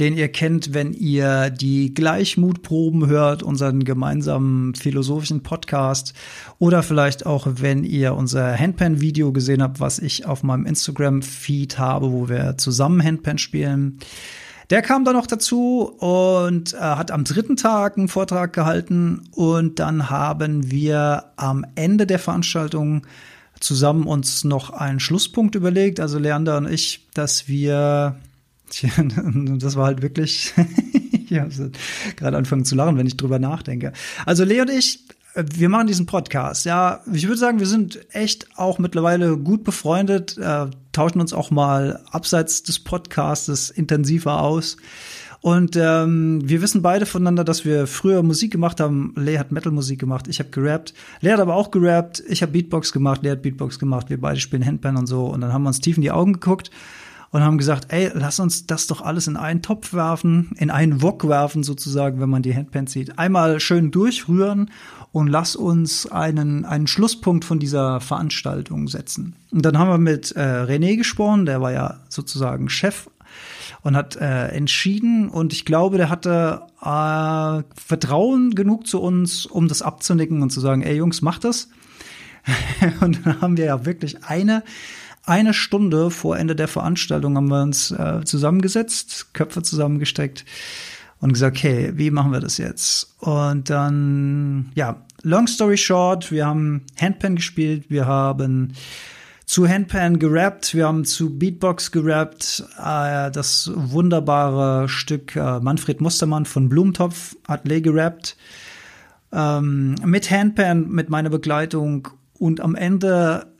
den 0.00 0.16
ihr 0.16 0.28
kennt, 0.28 0.74
wenn 0.74 0.92
ihr 0.92 1.50
die 1.50 1.94
Gleichmutproben 1.94 3.06
hört, 3.06 3.42
unseren 3.42 3.84
gemeinsamen 3.84 4.74
philosophischen 4.74 5.42
Podcast 5.42 6.14
oder 6.58 6.82
vielleicht 6.82 7.26
auch, 7.26 7.46
wenn 7.48 7.84
ihr 7.84 8.14
unser 8.14 8.58
Handpan-Video 8.58 9.32
gesehen 9.32 9.62
habt, 9.62 9.80
was 9.80 9.98
ich 9.98 10.26
auf 10.26 10.42
meinem 10.42 10.66
Instagram-Feed 10.66 11.78
habe, 11.78 12.10
wo 12.10 12.28
wir 12.28 12.56
zusammen 12.58 13.02
Handpan 13.02 13.38
spielen. 13.38 13.98
Der 14.70 14.80
kam 14.80 15.04
dann 15.04 15.14
noch 15.14 15.26
dazu 15.26 15.92
und 15.98 16.72
äh, 16.72 16.78
hat 16.78 17.10
am 17.10 17.24
dritten 17.24 17.56
Tag 17.56 17.98
einen 17.98 18.08
Vortrag 18.08 18.52
gehalten 18.54 19.28
und 19.32 19.78
dann 19.78 20.08
haben 20.08 20.70
wir 20.70 21.32
am 21.36 21.66
Ende 21.74 22.06
der 22.06 22.18
Veranstaltung 22.18 23.02
zusammen 23.64 24.06
uns 24.06 24.44
noch 24.44 24.70
einen 24.70 25.00
Schlusspunkt 25.00 25.54
überlegt, 25.54 25.98
also 25.98 26.18
Leander 26.18 26.58
und 26.58 26.70
ich, 26.70 27.08
dass 27.14 27.48
wir 27.48 28.16
Tja, 28.70 28.90
das 29.58 29.76
war 29.76 29.86
halt 29.86 30.02
wirklich, 30.02 30.52
ich 31.28 31.38
habe 31.38 31.70
gerade 32.16 32.36
anfangen 32.36 32.64
zu 32.64 32.74
lachen, 32.74 32.96
wenn 32.96 33.06
ich 33.06 33.16
drüber 33.16 33.38
nachdenke. 33.38 33.92
Also 34.26 34.44
Leo 34.44 34.62
und 34.62 34.70
ich, 34.70 35.00
wir 35.34 35.68
machen 35.68 35.86
diesen 35.86 36.06
Podcast. 36.06 36.64
Ja, 36.64 37.00
ich 37.12 37.26
würde 37.26 37.38
sagen, 37.38 37.58
wir 37.58 37.66
sind 37.66 38.00
echt 38.14 38.46
auch 38.56 38.78
mittlerweile 38.78 39.36
gut 39.36 39.64
befreundet, 39.64 40.38
äh, 40.38 40.66
tauschen 40.92 41.20
uns 41.20 41.32
auch 41.32 41.50
mal 41.50 42.00
abseits 42.10 42.62
des 42.62 42.78
Podcastes 42.78 43.70
intensiver 43.70 44.40
aus. 44.40 44.76
Und 45.44 45.76
ähm, 45.76 46.40
wir 46.42 46.62
wissen 46.62 46.80
beide 46.80 47.04
voneinander, 47.04 47.44
dass 47.44 47.66
wir 47.66 47.86
früher 47.86 48.22
Musik 48.22 48.50
gemacht 48.50 48.80
haben. 48.80 49.12
Lea 49.14 49.36
hat 49.36 49.52
Metal-Musik 49.52 50.00
gemacht, 50.00 50.26
ich 50.26 50.38
habe 50.38 50.48
gerappt. 50.48 50.94
Lea 51.20 51.32
hat 51.32 51.40
aber 51.40 51.54
auch 51.54 51.70
gerappt, 51.70 52.22
ich 52.26 52.40
habe 52.40 52.52
Beatbox 52.52 52.92
gemacht, 52.92 53.22
Lea 53.22 53.32
hat 53.32 53.42
Beatbox 53.42 53.78
gemacht. 53.78 54.08
Wir 54.08 54.18
beide 54.18 54.40
spielen 54.40 54.64
Handpan 54.64 54.96
und 54.96 55.06
so. 55.06 55.26
Und 55.26 55.42
dann 55.42 55.52
haben 55.52 55.64
wir 55.64 55.68
uns 55.68 55.82
tief 55.82 55.98
in 55.98 56.02
die 56.02 56.12
Augen 56.12 56.32
geguckt 56.32 56.70
und 57.30 57.42
haben 57.42 57.58
gesagt, 57.58 57.88
ey, 57.92 58.10
lass 58.14 58.40
uns 58.40 58.66
das 58.66 58.86
doch 58.86 59.02
alles 59.02 59.26
in 59.26 59.36
einen 59.36 59.60
Topf 59.60 59.92
werfen, 59.92 60.52
in 60.56 60.70
einen 60.70 61.02
Wok 61.02 61.28
werfen 61.28 61.62
sozusagen, 61.62 62.22
wenn 62.22 62.30
man 62.30 62.40
die 62.40 62.56
Handpan 62.56 62.86
sieht. 62.86 63.18
Einmal 63.18 63.60
schön 63.60 63.90
durchrühren 63.90 64.70
und 65.12 65.26
lass 65.26 65.56
uns 65.56 66.10
einen, 66.10 66.64
einen 66.64 66.86
Schlusspunkt 66.86 67.44
von 67.44 67.58
dieser 67.58 68.00
Veranstaltung 68.00 68.88
setzen. 68.88 69.36
Und 69.50 69.66
dann 69.66 69.76
haben 69.76 69.90
wir 69.90 69.98
mit 69.98 70.32
äh, 70.36 70.40
René 70.40 70.96
gesprochen, 70.96 71.44
der 71.44 71.60
war 71.60 71.72
ja 71.72 72.00
sozusagen 72.08 72.70
Chef 72.70 73.10
und 73.84 73.96
hat 73.96 74.16
äh, 74.16 74.48
entschieden 74.48 75.28
und 75.28 75.52
ich 75.52 75.64
glaube, 75.64 75.98
der 75.98 76.10
hatte 76.10 76.62
äh, 76.80 77.62
Vertrauen 77.80 78.54
genug 78.54 78.86
zu 78.86 79.00
uns, 79.00 79.46
um 79.46 79.68
das 79.68 79.82
abzunicken 79.82 80.42
und 80.42 80.50
zu 80.50 80.60
sagen, 80.60 80.82
ey 80.82 80.96
Jungs, 80.96 81.22
macht 81.22 81.44
das. 81.44 81.68
und 83.00 83.24
dann 83.24 83.40
haben 83.40 83.56
wir 83.56 83.66
ja 83.66 83.86
wirklich 83.86 84.24
eine 84.24 84.64
eine 85.26 85.54
Stunde 85.54 86.10
vor 86.10 86.36
Ende 86.36 86.54
der 86.54 86.68
Veranstaltung 86.68 87.36
haben 87.36 87.48
wir 87.48 87.62
uns 87.62 87.90
äh, 87.90 88.22
zusammengesetzt, 88.24 89.32
Köpfe 89.32 89.62
zusammengesteckt 89.62 90.44
und 91.20 91.32
gesagt, 91.32 91.56
okay, 91.56 91.92
wie 91.94 92.10
machen 92.10 92.32
wir 92.32 92.40
das 92.40 92.58
jetzt? 92.58 93.14
Und 93.20 93.70
dann, 93.70 94.70
ja, 94.74 95.02
long 95.22 95.46
story 95.46 95.78
short, 95.78 96.30
wir 96.30 96.46
haben 96.46 96.82
Handpan 97.00 97.36
gespielt, 97.36 97.86
wir 97.88 98.06
haben 98.06 98.74
zu 99.46 99.68
Handpan 99.68 100.18
gerappt, 100.18 100.74
wir 100.74 100.86
haben 100.86 101.04
zu 101.04 101.38
Beatbox 101.38 101.92
gerappt, 101.92 102.64
äh, 102.78 103.30
das 103.30 103.70
wunderbare 103.74 104.88
Stück 104.88 105.36
äh, 105.36 105.60
Manfred 105.60 106.00
Mustermann 106.00 106.46
von 106.46 106.68
Blumentopf 106.68 107.36
hat 107.46 107.66
Lee 107.68 107.80
gerappt, 107.80 108.36
ähm, 109.32 109.96
mit 110.04 110.30
Handpan, 110.30 110.88
mit 110.88 111.10
meiner 111.10 111.30
Begleitung 111.30 112.08
und 112.38 112.60
am 112.60 112.74
Ende 112.74 113.54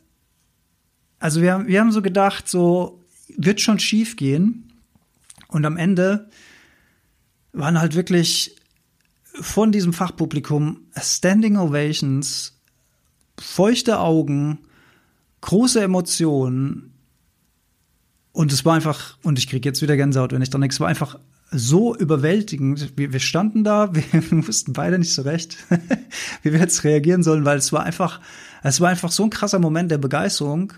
also 1.25 1.41
wir, 1.41 1.63
wir 1.65 1.79
haben 1.79 1.91
so 1.91 2.01
gedacht, 2.01 2.47
so 2.47 3.01
wird 3.35 3.61
schon 3.61 3.79
schief 3.79 4.15
gehen. 4.15 4.71
Und 5.47 5.65
am 5.65 5.77
Ende 5.77 6.29
waren 7.51 7.79
halt 7.79 7.95
wirklich 7.95 8.55
von 9.33 9.71
diesem 9.71 9.91
Fachpublikum 9.91 10.81
Standing 10.95 11.57
Ovations, 11.57 12.59
feuchte 13.39 13.99
Augen, 13.99 14.59
große 15.45 15.81
Emotionen. 15.81 16.91
Und 18.31 18.51
es 18.51 18.65
war 18.65 18.73
einfach, 18.73 19.17
und 19.23 19.39
ich 19.39 19.47
kriege 19.47 19.69
jetzt 19.69 19.81
wieder 19.81 19.95
Gänsehaut, 19.95 20.33
wenn 20.33 20.41
ich 20.41 20.49
dran 20.49 20.61
denke, 20.61 20.73
es 20.73 20.79
war 20.79 20.87
einfach 20.87 21.17
so 21.51 21.95
überwältigend. 21.95 22.97
Wir, 22.97 23.13
wir 23.13 23.19
standen 23.19 23.63
da, 23.63 23.91
wir 23.93 24.47
wussten 24.47 24.73
beide 24.73 24.99
nicht 24.99 25.13
so 25.13 25.21
recht, 25.21 25.57
wie 26.41 26.51
wir 26.51 26.59
jetzt 26.59 26.83
reagieren 26.83 27.23
sollen, 27.23 27.45
weil 27.45 27.59
es 27.59 27.71
war 27.71 27.83
einfach, 27.83 28.19
es 28.63 28.81
war 28.81 28.89
einfach 28.89 29.11
so 29.11 29.23
ein 29.23 29.29
krasser 29.29 29.59
Moment 29.59 29.91
der 29.91 29.99
Begeisterung. 29.99 30.73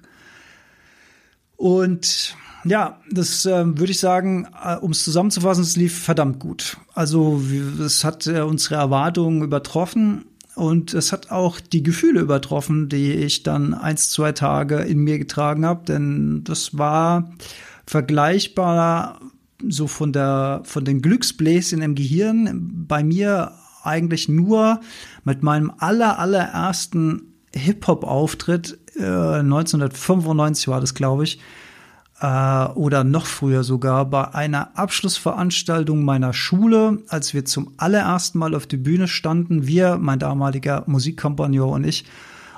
Und 1.56 2.36
ja, 2.65 2.99
das 3.10 3.45
äh, 3.45 3.65
würde 3.65 3.91
ich 3.91 3.99
sagen, 3.99 4.47
äh, 4.63 4.75
um 4.75 4.91
es 4.91 5.06
zusammenzufassen, 5.06 5.63
es 5.63 5.77
lief 5.77 5.97
verdammt 5.97 6.39
gut. 6.39 6.77
Also 6.93 7.41
es 7.84 8.03
hat 8.03 8.27
äh, 8.27 8.41
unsere 8.41 8.75
Erwartungen 8.75 9.41
übertroffen 9.41 10.25
und 10.58 10.96
es 10.96 11.12
hat 11.12 11.30
auch 11.30 11.60
die 11.60 11.84
Gefühle 11.84 12.22
übertroffen, 12.22 12.89
die 12.89 13.13
ich 13.13 13.43
dann 13.43 13.76
eins, 13.76 14.10
zwei 14.10 14.32
Tage 14.32 14.78
in 14.80 15.00
mir 15.00 15.20
getragen 15.20 15.65
habe, 15.65 15.86
denn 15.86 16.43
das 16.46 16.76
war 16.78 17.32
vergleichbar 17.86 19.20
so 19.67 19.86
von 19.86 20.13
der 20.13 20.62
von 20.63 20.84
den 20.84 21.02
Glücksbläschen 21.04 21.82
im 21.84 21.93
Gehirn. 21.93 22.86
Bei 22.88 23.04
mir 23.04 23.52
eigentlich 23.84 24.30
nur 24.30 24.82
mit 25.24 25.43
meinem 25.43 25.72
aller 25.78 26.17
allerersten 26.17 27.36
Hip-Hop-Auftritt, 27.54 28.80
äh, 28.96 29.39
1995 29.39 30.67
war 30.70 30.82
das, 30.82 30.96
glaube 30.96 31.24
ich, 31.24 31.39
äh, 32.19 32.65
oder 32.69 33.03
noch 33.03 33.25
früher 33.25 33.63
sogar, 33.63 34.06
bei 34.06 34.34
einer 34.34 34.77
Abschlussveranstaltung 34.77 36.03
meiner 36.03 36.34
Schule, 36.34 37.03
als 37.08 37.34
wir 37.34 37.45
zum 37.45 37.73
allerersten 37.77 38.39
Mal 38.39 38.56
auf 38.56 38.67
der 38.67 38.77
Bühne 38.77 39.08
standen, 39.08 39.67
wir, 39.67 39.97
mein 39.97 40.19
damaliger 40.19 40.84
Musikkompagnon 40.88 41.69
und 41.69 41.84
ich, 41.86 42.06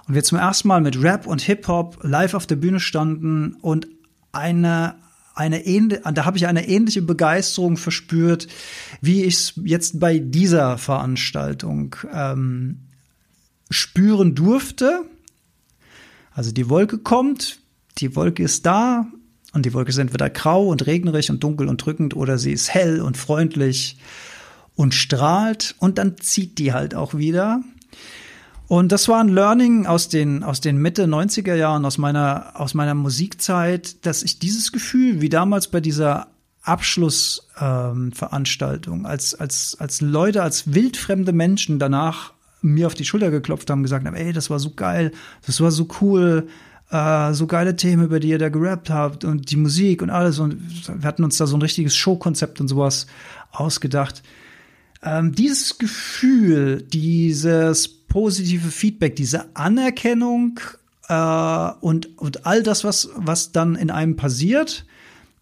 und 0.08 0.16
wir 0.16 0.24
zum 0.24 0.38
ersten 0.38 0.68
Mal 0.68 0.82
mit 0.82 1.02
Rap 1.02 1.28
und 1.28 1.42
Hip-Hop 1.42 2.00
live 2.04 2.34
auf 2.34 2.48
der 2.48 2.56
Bühne 2.56 2.80
standen 2.80 3.56
und 3.62 3.88
eine 4.32 4.96
eine 5.36 5.66
ähnliche, 5.66 6.02
da 6.14 6.26
habe 6.26 6.38
ich 6.38 6.48
eine 6.48 6.68
ähnliche 6.68 7.02
Begeisterung 7.02 7.78
verspürt, 7.78 8.48
wie 9.00 9.24
ich 9.24 9.36
es 9.36 9.54
jetzt 9.64 9.98
bei 9.98 10.20
dieser 10.20 10.78
Veranstaltung 10.78 11.96
ähm, 12.14 12.82
spüren 13.70 14.36
durfte. 14.36 15.06
Also 16.34 16.52
die 16.52 16.68
Wolke 16.68 16.98
kommt, 16.98 17.60
die 18.00 18.18
Wolke 18.18 18.44
ist 18.44 18.66
da 18.66 19.08
und 19.54 19.66
die 19.66 19.74
Wolke 19.74 19.90
ist 19.90 19.98
entweder 19.98 20.30
grau 20.30 20.68
und 20.68 20.86
regnerig 20.86 21.30
und 21.30 21.44
dunkel 21.44 21.68
und 21.68 21.84
drückend 21.84 22.16
oder 22.16 22.38
sie 22.38 22.52
ist 22.52 22.74
hell 22.74 23.02
und 23.02 23.18
freundlich 23.18 23.98
und 24.76 24.94
strahlt 24.94 25.76
und 25.80 25.98
dann 25.98 26.18
zieht 26.18 26.58
die 26.58 26.74
halt 26.74 26.96
auch 26.96 27.16
wieder. 27.16 27.62
Und 28.68 28.92
das 28.92 29.08
war 29.08 29.20
ein 29.20 29.30
Learning 29.30 29.88
aus 29.88 30.10
den, 30.10 30.44
aus 30.44 30.62
den 30.62 30.78
Mitte 30.78 31.06
90er 31.06 31.56
Jahren, 31.56 31.86
aus 31.86 31.98
meiner, 31.98 32.52
aus 32.54 32.76
meiner 32.76 32.94
Musikzeit, 32.94 34.06
dass 34.06 34.22
ich 34.22 34.38
dieses 34.38 34.72
Gefühl, 34.72 35.22
wie 35.22 35.30
damals 35.30 35.70
bei 35.70 35.82
dieser 35.82 36.28
Abschlussveranstaltung, 36.62 39.00
ähm, 39.00 39.06
als, 39.08 39.34
als, 39.34 39.76
als 39.80 40.02
Leute, 40.02 40.44
als 40.44 40.76
wildfremde 40.76 41.34
Menschen 41.34 41.80
danach 41.80 42.34
mir 42.62 42.86
auf 42.86 42.94
die 42.94 43.06
Schulter 43.06 43.32
geklopft 43.32 43.72
haben, 43.72 43.82
gesagt 43.82 44.06
haben, 44.06 44.16
ey, 44.16 44.34
das 44.34 44.52
war 44.52 44.60
so 44.60 44.72
geil, 44.72 45.14
das 45.46 45.62
war 45.62 45.72
so 45.72 45.88
cool, 46.02 46.50
äh, 46.92 47.34
so 47.34 47.48
geile 47.48 47.76
Themen, 47.76 48.06
über 48.06 48.20
die 48.20 48.30
ihr 48.30 48.40
da 48.40 48.50
gerappt 48.50 48.90
habt 48.90 49.24
und 49.24 49.52
die 49.52 49.58
Musik 49.58 50.02
und 50.02 50.10
alles. 50.10 50.40
Und 50.40 50.60
wir 50.88 51.08
hatten 51.08 51.24
uns 51.24 51.38
da 51.38 51.48
so 51.48 51.58
ein 51.58 51.62
richtiges 51.62 51.96
Showkonzept 51.96 52.60
und 52.62 52.68
sowas 52.68 53.08
ausgedacht. 53.52 54.24
Ähm, 55.04 55.34
dieses 55.34 55.78
Gefühl, 55.78 56.82
dieses 56.82 57.88
positive 57.88 58.70
Feedback, 58.70 59.16
diese 59.16 59.56
Anerkennung 59.56 60.60
äh, 61.08 61.72
und, 61.80 62.18
und 62.18 62.46
all 62.46 62.64
das, 62.64 62.84
was, 62.84 63.10
was 63.16 63.52
dann 63.52 63.76
in 63.76 63.92
einem 63.92 64.16
passiert, 64.16 64.86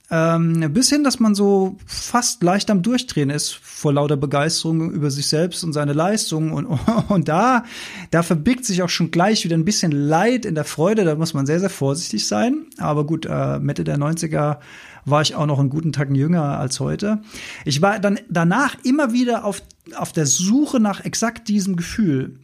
Ähm, 0.10 0.72
bis 0.74 0.90
hin, 0.90 1.04
dass 1.04 1.20
man 1.20 1.36
so 1.36 1.76
fast 1.86 2.42
leicht 2.42 2.72
am 2.72 2.82
Durchdrehen 2.82 3.30
ist 3.30 3.52
vor 3.52 3.92
lauter 3.92 4.16
Begeisterung 4.16 4.92
über 4.92 5.12
sich 5.12 5.28
selbst 5.28 5.64
und 5.66 5.74
seine 5.74 5.92
Leistung. 5.94 6.54
Und, 6.54 6.66
und 7.10 7.28
da, 7.28 7.66
da 8.12 8.24
verbirgt 8.24 8.64
sich 8.66 8.82
auch 8.84 8.90
schon 8.90 9.12
gleich 9.12 9.44
wieder 9.44 9.58
ein 9.58 9.66
bisschen 9.66 9.92
Leid 9.92 10.46
in 10.46 10.56
der 10.56 10.64
Freude. 10.64 11.04
Da 11.04 11.16
muss 11.16 11.34
man 11.34 11.46
sehr, 11.46 11.60
sehr 11.60 11.70
vorsichtig 11.70 12.28
sein. 12.28 12.68
Aber 12.78 13.06
gut, 13.06 13.26
äh, 13.26 13.60
Mitte 13.60 13.84
der 13.84 13.98
90er 13.98 14.60
war 15.04 15.22
ich 15.22 15.36
auch 15.36 15.46
noch 15.46 15.60
einen 15.60 15.70
guten 15.70 15.92
Tag 15.92 16.10
jünger 16.16 16.58
als 16.58 16.80
heute. 16.80 17.22
Ich 17.66 17.82
war 17.82 18.00
dann 18.00 18.20
danach 18.30 18.76
immer 18.84 19.14
wieder 19.14 19.44
auf, 19.44 19.62
auf 19.96 20.14
der 20.14 20.26
Suche 20.26 20.80
nach 20.80 21.04
exakt 21.04 21.50
diesem 21.50 21.76
Gefühl. 21.76 22.40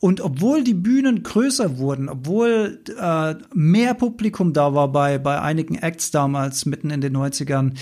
Und 0.00 0.20
obwohl 0.20 0.62
die 0.62 0.74
Bühnen 0.74 1.24
größer 1.24 1.78
wurden, 1.78 2.08
obwohl 2.08 2.80
äh, 3.00 3.34
mehr 3.52 3.94
Publikum 3.94 4.52
da 4.52 4.72
war 4.72 4.92
bei, 4.92 5.18
bei 5.18 5.40
einigen 5.40 5.74
Acts 5.74 6.12
damals 6.12 6.66
mitten 6.66 6.90
in 6.90 7.00
den 7.00 7.16
90ern, 7.16 7.72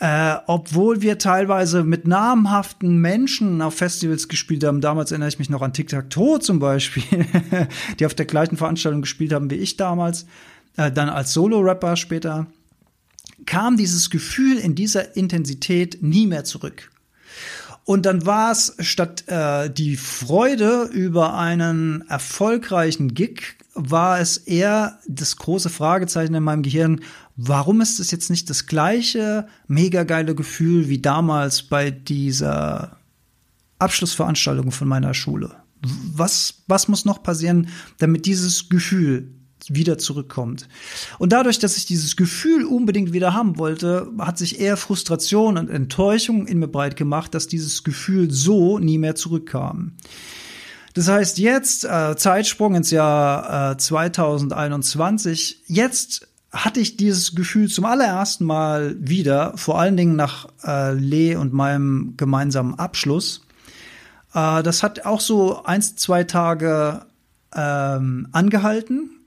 äh, 0.00 0.38
obwohl 0.48 1.00
wir 1.02 1.18
teilweise 1.18 1.84
mit 1.84 2.08
namhaften 2.08 3.00
Menschen 3.00 3.62
auf 3.62 3.74
Festivals 3.74 4.26
gespielt 4.26 4.64
haben, 4.64 4.80
damals 4.80 5.12
erinnere 5.12 5.28
ich 5.28 5.38
mich 5.38 5.50
noch 5.50 5.62
an 5.62 5.72
Tic 5.72 5.88
Tac 5.88 6.10
Toe 6.10 6.40
zum 6.40 6.58
Beispiel, 6.58 7.04
die 8.00 8.06
auf 8.06 8.14
der 8.14 8.26
gleichen 8.26 8.56
Veranstaltung 8.56 9.02
gespielt 9.02 9.32
haben 9.32 9.48
wie 9.48 9.54
ich 9.54 9.76
damals, 9.76 10.26
äh, 10.76 10.90
dann 10.90 11.08
als 11.08 11.32
Solo-Rapper 11.32 11.94
später, 11.94 12.48
kam 13.46 13.76
dieses 13.76 14.10
Gefühl 14.10 14.58
in 14.58 14.74
dieser 14.74 15.16
Intensität 15.16 16.02
nie 16.02 16.26
mehr 16.26 16.42
zurück. 16.42 16.90
Und 17.84 18.06
dann 18.06 18.24
war 18.26 18.52
es 18.52 18.74
statt 18.78 19.24
äh, 19.26 19.68
die 19.68 19.96
Freude 19.96 20.84
über 20.92 21.34
einen 21.34 22.02
erfolgreichen 22.08 23.14
Gig, 23.14 23.56
war 23.74 24.20
es 24.20 24.36
eher 24.36 24.98
das 25.08 25.36
große 25.36 25.70
Fragezeichen 25.70 26.34
in 26.34 26.42
meinem 26.42 26.62
Gehirn, 26.62 27.00
warum 27.36 27.80
ist 27.80 27.98
es 27.98 28.10
jetzt 28.10 28.30
nicht 28.30 28.50
das 28.50 28.66
gleiche 28.66 29.48
mega 29.66 30.04
geile 30.04 30.34
Gefühl 30.34 30.88
wie 30.88 31.00
damals 31.00 31.62
bei 31.62 31.90
dieser 31.90 32.98
Abschlussveranstaltung 33.78 34.70
von 34.70 34.88
meiner 34.88 35.14
Schule? 35.14 35.56
Was, 35.82 36.62
was 36.68 36.86
muss 36.86 37.04
noch 37.04 37.22
passieren, 37.22 37.68
damit 37.98 38.26
dieses 38.26 38.68
Gefühl 38.68 39.32
wieder 39.68 39.98
zurückkommt. 39.98 40.68
Und 41.18 41.32
dadurch, 41.32 41.58
dass 41.58 41.76
ich 41.76 41.86
dieses 41.86 42.16
Gefühl 42.16 42.64
unbedingt 42.64 43.12
wieder 43.12 43.34
haben 43.34 43.58
wollte, 43.58 44.10
hat 44.18 44.38
sich 44.38 44.60
eher 44.60 44.76
Frustration 44.76 45.58
und 45.58 45.70
Enttäuschung 45.70 46.46
in 46.46 46.58
mir 46.58 46.68
breit 46.68 46.96
gemacht, 46.96 47.34
dass 47.34 47.46
dieses 47.46 47.84
Gefühl 47.84 48.30
so 48.30 48.78
nie 48.78 48.98
mehr 48.98 49.14
zurückkam. 49.14 49.92
Das 50.94 51.08
heißt, 51.08 51.38
jetzt, 51.38 51.84
äh, 51.84 52.16
Zeitsprung 52.16 52.74
ins 52.74 52.90
Jahr 52.90 53.72
äh, 53.72 53.76
2021, 53.76 55.62
jetzt 55.66 56.28
hatte 56.52 56.80
ich 56.80 56.98
dieses 56.98 57.34
Gefühl 57.34 57.68
zum 57.68 57.86
allerersten 57.86 58.44
Mal 58.44 58.96
wieder, 58.98 59.56
vor 59.56 59.80
allen 59.80 59.96
Dingen 59.96 60.16
nach 60.16 60.48
äh, 60.64 60.92
Lee 60.92 61.34
und 61.34 61.54
meinem 61.54 62.14
gemeinsamen 62.18 62.74
Abschluss. 62.74 63.46
Äh, 64.34 64.62
das 64.62 64.82
hat 64.82 65.06
auch 65.06 65.20
so 65.20 65.64
eins, 65.64 65.96
zwei 65.96 66.24
Tage 66.24 67.06
ähm, 67.54 68.28
angehalten 68.32 69.21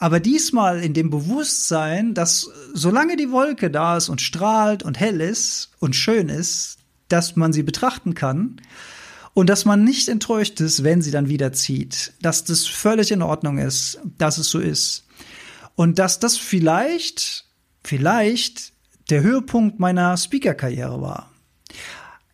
aber 0.00 0.18
diesmal 0.18 0.82
in 0.82 0.94
dem 0.94 1.10
Bewusstsein, 1.10 2.14
dass 2.14 2.50
solange 2.72 3.16
die 3.16 3.30
Wolke 3.30 3.70
da 3.70 3.98
ist 3.98 4.08
und 4.08 4.22
strahlt 4.22 4.82
und 4.82 4.98
hell 4.98 5.20
ist 5.20 5.70
und 5.78 5.94
schön 5.94 6.30
ist, 6.30 6.78
dass 7.08 7.36
man 7.36 7.52
sie 7.52 7.62
betrachten 7.62 8.14
kann 8.14 8.62
und 9.34 9.50
dass 9.50 9.66
man 9.66 9.84
nicht 9.84 10.08
enttäuscht 10.08 10.58
ist, 10.60 10.84
wenn 10.84 11.02
sie 11.02 11.10
dann 11.10 11.28
wieder 11.28 11.52
zieht, 11.52 12.14
dass 12.22 12.44
das 12.44 12.66
völlig 12.66 13.12
in 13.12 13.20
Ordnung 13.20 13.58
ist, 13.58 14.00
dass 14.16 14.38
es 14.38 14.48
so 14.48 14.58
ist. 14.58 15.04
Und 15.76 15.98
dass 15.98 16.18
das 16.18 16.38
vielleicht, 16.38 17.44
vielleicht 17.84 18.72
der 19.10 19.22
Höhepunkt 19.22 19.80
meiner 19.80 20.16
Speaker-Karriere 20.16 21.02
war 21.02 21.29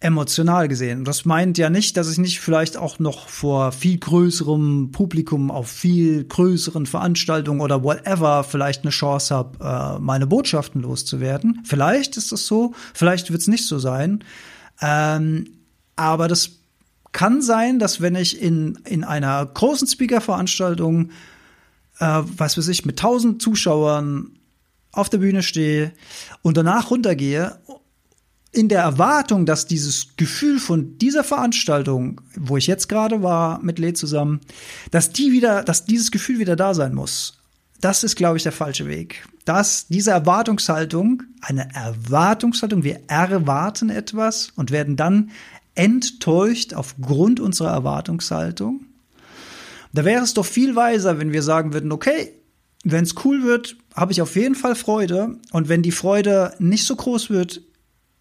emotional 0.00 0.68
gesehen. 0.68 1.04
Das 1.04 1.24
meint 1.24 1.56
ja 1.56 1.70
nicht, 1.70 1.96
dass 1.96 2.10
ich 2.10 2.18
nicht 2.18 2.40
vielleicht 2.40 2.76
auch 2.76 2.98
noch 2.98 3.28
vor 3.28 3.72
viel 3.72 3.98
größerem 3.98 4.90
Publikum 4.92 5.50
auf 5.50 5.68
viel 5.68 6.24
größeren 6.24 6.84
Veranstaltungen 6.84 7.62
oder 7.62 7.82
whatever 7.82 8.44
vielleicht 8.44 8.82
eine 8.82 8.90
Chance 8.90 9.34
habe, 9.34 9.96
äh, 9.96 9.98
meine 9.98 10.26
Botschaften 10.26 10.82
loszuwerden. 10.82 11.62
Vielleicht 11.64 12.18
ist 12.18 12.30
das 12.30 12.46
so, 12.46 12.74
vielleicht 12.92 13.30
wird 13.30 13.40
es 13.40 13.48
nicht 13.48 13.66
so 13.66 13.78
sein. 13.78 14.22
Ähm, 14.82 15.48
aber 15.96 16.28
das 16.28 16.50
kann 17.12 17.40
sein, 17.40 17.78
dass 17.78 18.02
wenn 18.02 18.16
ich 18.16 18.42
in, 18.42 18.78
in 18.84 19.02
einer 19.02 19.46
großen 19.46 19.88
Speaker-Veranstaltung, 19.88 21.08
äh, 22.00 22.22
was 22.36 22.58
weiß 22.58 22.68
ich, 22.68 22.84
mit 22.84 22.98
tausend 22.98 23.40
Zuschauern 23.40 24.32
auf 24.92 25.08
der 25.08 25.18
Bühne 25.18 25.42
stehe 25.42 25.92
und 26.42 26.58
danach 26.58 26.90
runtergehe 26.90 27.58
in 28.52 28.68
der 28.68 28.80
Erwartung, 28.80 29.44
dass 29.44 29.66
dieses 29.66 30.16
Gefühl 30.16 30.58
von 30.58 30.98
dieser 30.98 31.24
Veranstaltung, 31.24 32.20
wo 32.36 32.56
ich 32.56 32.66
jetzt 32.66 32.88
gerade 32.88 33.22
war 33.22 33.62
mit 33.62 33.78
Lee 33.78 33.92
zusammen, 33.92 34.40
dass 34.90 35.10
die 35.10 35.32
wieder, 35.32 35.62
dass 35.62 35.84
dieses 35.84 36.10
Gefühl 36.10 36.38
wieder 36.38 36.56
da 36.56 36.72
sein 36.72 36.94
muss. 36.94 37.38
Das 37.80 38.04
ist, 38.04 38.16
glaube 38.16 38.38
ich, 38.38 38.42
der 38.42 38.52
falsche 38.52 38.86
Weg. 38.86 39.26
Dass 39.44 39.86
diese 39.88 40.10
Erwartungshaltung, 40.10 41.22
eine 41.42 41.68
Erwartungshaltung, 41.74 42.82
wir 42.82 43.00
erwarten 43.08 43.90
etwas 43.90 44.52
und 44.56 44.70
werden 44.70 44.96
dann 44.96 45.30
enttäuscht 45.74 46.72
aufgrund 46.72 47.38
unserer 47.38 47.70
Erwartungshaltung. 47.70 48.86
Da 49.92 50.04
wäre 50.04 50.24
es 50.24 50.34
doch 50.34 50.46
viel 50.46 50.74
weiser, 50.74 51.18
wenn 51.18 51.32
wir 51.32 51.42
sagen 51.42 51.72
würden, 51.72 51.92
okay, 51.92 52.32
wenn 52.84 53.04
es 53.04 53.14
cool 53.24 53.42
wird, 53.44 53.76
habe 53.94 54.12
ich 54.12 54.22
auf 54.22 54.36
jeden 54.36 54.54
Fall 54.54 54.74
Freude. 54.74 55.36
Und 55.52 55.68
wenn 55.68 55.82
die 55.82 55.92
Freude 55.92 56.54
nicht 56.58 56.84
so 56.84 56.96
groß 56.96 57.30
wird, 57.30 57.62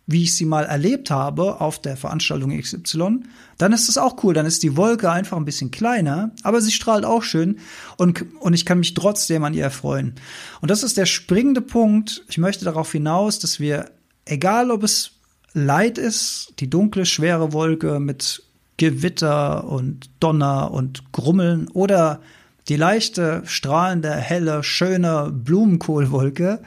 wie 0.08 0.24
ich 0.24 0.36
sie 0.36 0.46
mal 0.46 0.66
erlebt 0.66 1.10
habe 1.10 1.62
auf 1.62 1.80
der 1.80 1.98
Veranstaltung 1.98 2.58
XY, 2.58 3.22
dann 3.58 3.74
ist 3.74 3.90
das 3.90 3.98
auch 3.98 4.24
cool. 4.24 4.34
Dann 4.34 4.46
ist 4.46 4.62
die 4.62 4.78
Wolke 4.78 5.12
einfach 5.12 5.38
ein 5.38 5.46
bisschen 5.46 5.72
kleiner, 5.72 6.32
aber 6.44 6.62
sie 6.62 6.72
strahlt 6.72 7.06
auch 7.06 7.24
schön 7.24 7.60
und, 7.98 8.26
und 8.40 8.54
ich 8.54 8.66
kann 8.66 8.80
mich 8.80 8.94
trotzdem 8.94 9.44
an 9.44 9.54
ihr 9.54 9.64
erfreuen. 9.64 10.16
Und 10.62 10.70
das 10.70 10.84
ist 10.84 10.98
der 10.98 11.08
springende 11.08 11.62
Punkt. 11.62 12.24
Ich 12.28 12.38
möchte 12.38 12.66
darauf 12.66 12.92
hinaus, 12.92 13.40
dass 13.40 13.60
wir, 13.60 13.92
egal 14.26 14.72
ob 14.72 14.84
es 14.84 15.12
Leid 15.54 15.98
ist, 15.98 16.54
die 16.60 16.70
dunkle, 16.70 17.06
schwere 17.06 17.54
Wolke 17.54 18.00
mit 18.00 18.44
Gewitter 18.78 19.64
und 19.64 20.10
Donner 20.20 20.72
und 20.72 21.14
Grummeln 21.14 21.70
oder 21.70 22.22
die 22.68 22.76
leichte, 22.76 23.42
strahlende, 23.46 24.12
helle, 24.12 24.64
schöne 24.64 25.32
Blumenkohlwolke, 25.32 26.62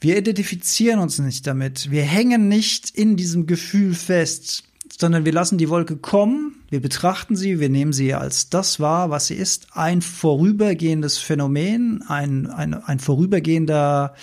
wir 0.00 0.18
identifizieren 0.18 1.00
uns 1.00 1.18
nicht 1.18 1.46
damit. 1.46 1.90
Wir 1.90 2.02
hängen 2.02 2.48
nicht 2.48 2.90
in 2.90 3.16
diesem 3.16 3.46
Gefühl 3.46 3.94
fest, 3.94 4.64
sondern 4.98 5.24
wir 5.24 5.32
lassen 5.32 5.58
die 5.58 5.68
Wolke 5.68 5.96
kommen, 5.96 6.56
wir 6.70 6.80
betrachten 6.80 7.36
sie, 7.36 7.60
wir 7.60 7.68
nehmen 7.68 7.92
sie 7.92 8.14
als 8.14 8.48
das 8.50 8.80
wahr, 8.80 9.10
was 9.10 9.26
sie 9.26 9.34
ist, 9.34 9.68
ein 9.72 10.02
vorübergehendes 10.02 11.18
Phänomen, 11.18 12.02
ein, 12.08 12.46
ein, 12.46 12.74
ein 12.74 12.98
vorübergehender, 12.98 14.14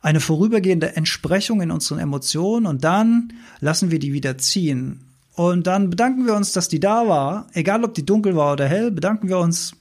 eine 0.00 0.20
vorübergehende 0.20 0.96
Entsprechung 0.96 1.60
in 1.60 1.70
unseren 1.70 1.98
Emotionen 1.98 2.66
und 2.66 2.84
dann 2.84 3.32
lassen 3.60 3.90
wir 3.90 3.98
die 3.98 4.12
wieder 4.12 4.38
ziehen. 4.38 5.00
Und 5.34 5.66
dann 5.66 5.90
bedanken 5.90 6.26
wir 6.26 6.34
uns, 6.34 6.52
dass 6.52 6.68
die 6.68 6.80
da 6.80 7.08
war, 7.08 7.46
egal 7.52 7.84
ob 7.84 7.94
die 7.94 8.04
dunkel 8.04 8.34
war 8.34 8.52
oder 8.52 8.66
hell, 8.66 8.90
bedanken 8.90 9.28
wir 9.28 9.38
uns. 9.38 9.72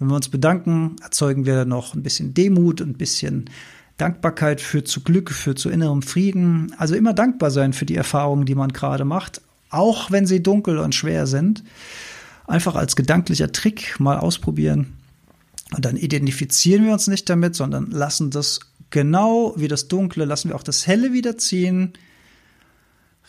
Wenn 0.00 0.08
wir 0.08 0.16
uns 0.16 0.28
bedanken, 0.28 0.96
erzeugen 1.02 1.46
wir 1.46 1.64
noch 1.64 1.94
ein 1.94 2.02
bisschen 2.02 2.34
Demut, 2.34 2.80
ein 2.80 2.94
bisschen 2.94 3.48
Dankbarkeit 3.96 4.60
führt 4.60 4.88
zu 4.88 5.02
Glück, 5.02 5.30
führt 5.30 5.58
zu 5.58 5.70
innerem 5.70 6.02
Frieden. 6.02 6.74
Also 6.78 6.94
immer 6.94 7.14
dankbar 7.14 7.50
sein 7.50 7.72
für 7.72 7.86
die 7.86 7.96
Erfahrungen, 7.96 8.46
die 8.46 8.54
man 8.54 8.72
gerade 8.72 9.04
macht, 9.04 9.40
auch 9.70 10.10
wenn 10.10 10.26
sie 10.26 10.42
dunkel 10.42 10.78
und 10.78 10.94
schwer 10.94 11.26
sind. 11.26 11.62
Einfach 12.46 12.74
als 12.74 12.96
gedanklicher 12.96 13.52
Trick 13.52 13.98
mal 14.00 14.18
ausprobieren. 14.18 14.98
Und 15.74 15.84
dann 15.84 15.96
identifizieren 15.96 16.84
wir 16.84 16.92
uns 16.92 17.08
nicht 17.08 17.28
damit, 17.30 17.54
sondern 17.54 17.90
lassen 17.90 18.30
das 18.30 18.60
genau 18.90 19.54
wie 19.56 19.68
das 19.68 19.88
Dunkle, 19.88 20.24
lassen 20.24 20.50
wir 20.50 20.56
auch 20.56 20.62
das 20.62 20.86
Helle 20.86 21.12
wiederziehen, 21.12 21.94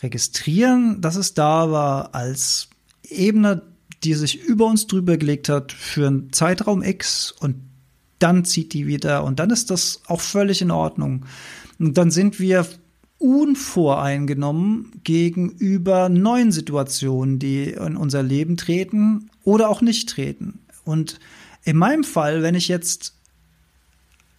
registrieren, 0.02 1.00
dass 1.00 1.16
es 1.16 1.34
da 1.34 1.70
war 1.70 2.14
als 2.14 2.68
Ebene, 3.02 3.62
die 4.04 4.14
sich 4.14 4.40
über 4.40 4.66
uns 4.66 4.86
drüber 4.86 5.16
gelegt 5.16 5.48
hat 5.48 5.72
für 5.72 6.06
einen 6.06 6.32
Zeitraum 6.32 6.82
X 6.82 7.32
und 7.32 7.56
dann 8.18 8.44
zieht 8.44 8.72
die 8.72 8.86
wieder 8.86 9.24
und 9.24 9.38
dann 9.40 9.50
ist 9.50 9.70
das 9.70 10.02
auch 10.06 10.20
völlig 10.20 10.62
in 10.62 10.70
Ordnung. 10.70 11.26
Und 11.78 11.98
dann 11.98 12.10
sind 12.10 12.40
wir 12.40 12.66
unvoreingenommen 13.18 14.92
gegenüber 15.04 16.08
neuen 16.08 16.52
Situationen, 16.52 17.38
die 17.38 17.70
in 17.70 17.96
unser 17.96 18.22
Leben 18.22 18.56
treten 18.56 19.30
oder 19.44 19.68
auch 19.68 19.80
nicht 19.80 20.08
treten. 20.08 20.60
Und 20.84 21.18
in 21.64 21.76
meinem 21.76 22.04
Fall, 22.04 22.42
wenn 22.42 22.54
ich 22.54 22.68
jetzt 22.68 23.14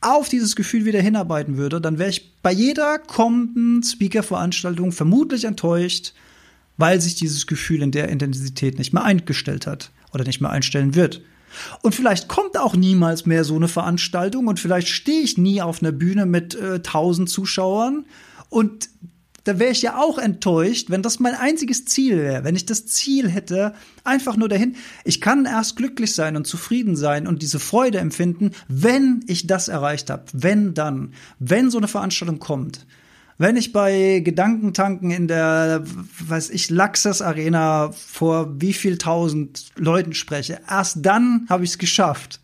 auf 0.02 0.30
dieses 0.30 0.56
Gefühl 0.56 0.86
wieder 0.86 1.02
hinarbeiten 1.02 1.58
würde, 1.58 1.82
dann 1.82 1.98
wäre 1.98 2.10
ich 2.10 2.36
bei 2.42 2.52
jeder 2.52 3.00
kommenden 3.00 3.84
Speaker-Veranstaltung 3.84 4.92
vermutlich 4.92 5.44
enttäuscht, 5.44 6.14
weil 6.78 7.02
sich 7.02 7.16
dieses 7.16 7.48
Gefühl 7.48 7.82
in 7.82 7.92
der 7.92 8.10
Intensität 8.10 8.78
nicht 8.78 8.94
mehr 8.94 9.04
eingestellt 9.04 9.66
hat 9.66 9.92
oder 10.14 10.24
nicht 10.24 10.40
mehr 10.40 10.52
einstellen 10.52 10.94
wird. 10.94 11.22
Und 11.82 11.96
vielleicht 11.96 12.28
kommt 12.28 12.58
auch 12.58 12.76
niemals 12.76 13.26
mehr 13.26 13.44
so 13.44 13.56
eine 13.56 13.68
Veranstaltung 13.68 14.48
und 14.48 14.60
vielleicht 14.60 14.90
stehe 14.90 15.22
ich 15.22 15.38
nie 15.38 15.62
auf 15.62 15.82
einer 15.82 15.92
Bühne 15.92 16.26
mit 16.26 16.56
äh, 16.56 16.82
tausend 16.82 17.30
äh, 17.30 17.32
Zuschauern 17.32 18.06
und 18.50 18.90
da 19.48 19.60
wäre 19.60 19.72
ich 19.72 19.82
ja 19.82 19.98
auch 19.98 20.18
enttäuscht, 20.18 20.90
wenn 20.90 21.02
das 21.02 21.22
mein 21.22 21.34
einziges 21.34 21.86
Ziel 21.86 22.18
wäre, 22.18 22.44
wenn 22.44 22.58
ich 22.58 22.66
das 22.66 22.86
Ziel 22.86 23.30
hätte, 23.30 23.74
einfach 24.04 24.36
nur 24.36 24.50
dahin. 24.50 24.76
Ich 25.06 25.22
kann 25.22 25.46
erst 25.46 25.78
glücklich 25.78 26.14
sein 26.14 26.36
und 26.36 26.46
zufrieden 26.46 26.98
sein 26.98 27.28
und 27.28 27.42
diese 27.42 27.60
Freude 27.60 28.00
empfinden, 28.00 28.52
wenn 28.68 29.24
ich 29.26 29.48
das 29.48 29.70
erreicht 29.70 30.10
habe, 30.10 30.26
wenn 30.34 30.74
dann, 30.74 31.14
wenn 31.40 31.72
so 31.72 31.78
eine 31.78 31.88
Veranstaltung 31.88 32.40
kommt. 32.40 32.86
Wenn 33.38 33.56
ich 33.56 33.72
bei 33.72 34.22
Gedankentanken 34.24 35.12
in 35.12 35.28
der, 35.28 35.84
weiß 36.20 36.50
ich, 36.50 36.72
Laxas 36.72 37.22
Arena 37.22 37.92
vor 37.92 38.60
wie 38.60 38.74
viel 38.74 38.98
tausend 38.98 39.72
Leuten 39.76 40.14
spreche, 40.14 40.60
erst 40.68 41.06
dann 41.06 41.46
habe 41.48 41.64
ich 41.64 41.72
es 41.72 41.78
geschafft. 41.78 42.40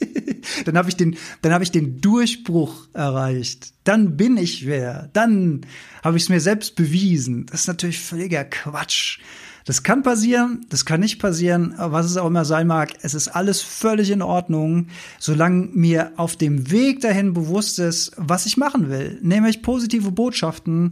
dann 0.64 0.76
habe 0.76 0.88
ich 0.88 0.96
den, 0.96 1.16
dann 1.42 1.52
habe 1.52 1.62
ich 1.62 1.70
den 1.70 2.00
Durchbruch 2.00 2.88
erreicht. 2.94 3.74
Dann 3.84 4.16
bin 4.16 4.36
ich 4.36 4.66
wer. 4.66 5.08
Dann 5.12 5.66
habe 6.02 6.16
ich 6.16 6.24
es 6.24 6.28
mir 6.28 6.40
selbst 6.40 6.74
bewiesen. 6.74 7.46
Das 7.46 7.60
ist 7.60 7.68
natürlich 7.68 8.00
völliger 8.00 8.44
Quatsch. 8.44 9.20
Das 9.64 9.82
kann 9.82 10.02
passieren, 10.02 10.66
das 10.68 10.84
kann 10.84 11.00
nicht 11.00 11.18
passieren, 11.18 11.74
was 11.78 12.04
es 12.04 12.18
auch 12.18 12.26
immer 12.26 12.44
sein 12.44 12.66
mag. 12.66 12.90
Es 13.00 13.14
ist 13.14 13.28
alles 13.28 13.62
völlig 13.62 14.10
in 14.10 14.20
Ordnung, 14.20 14.88
solange 15.18 15.68
mir 15.72 16.12
auf 16.16 16.36
dem 16.36 16.70
Weg 16.70 17.00
dahin 17.00 17.32
bewusst 17.32 17.78
ist, 17.78 18.12
was 18.16 18.44
ich 18.44 18.58
machen 18.58 18.90
will, 18.90 19.18
nämlich 19.22 19.62
positive 19.62 20.10
Botschaften 20.10 20.90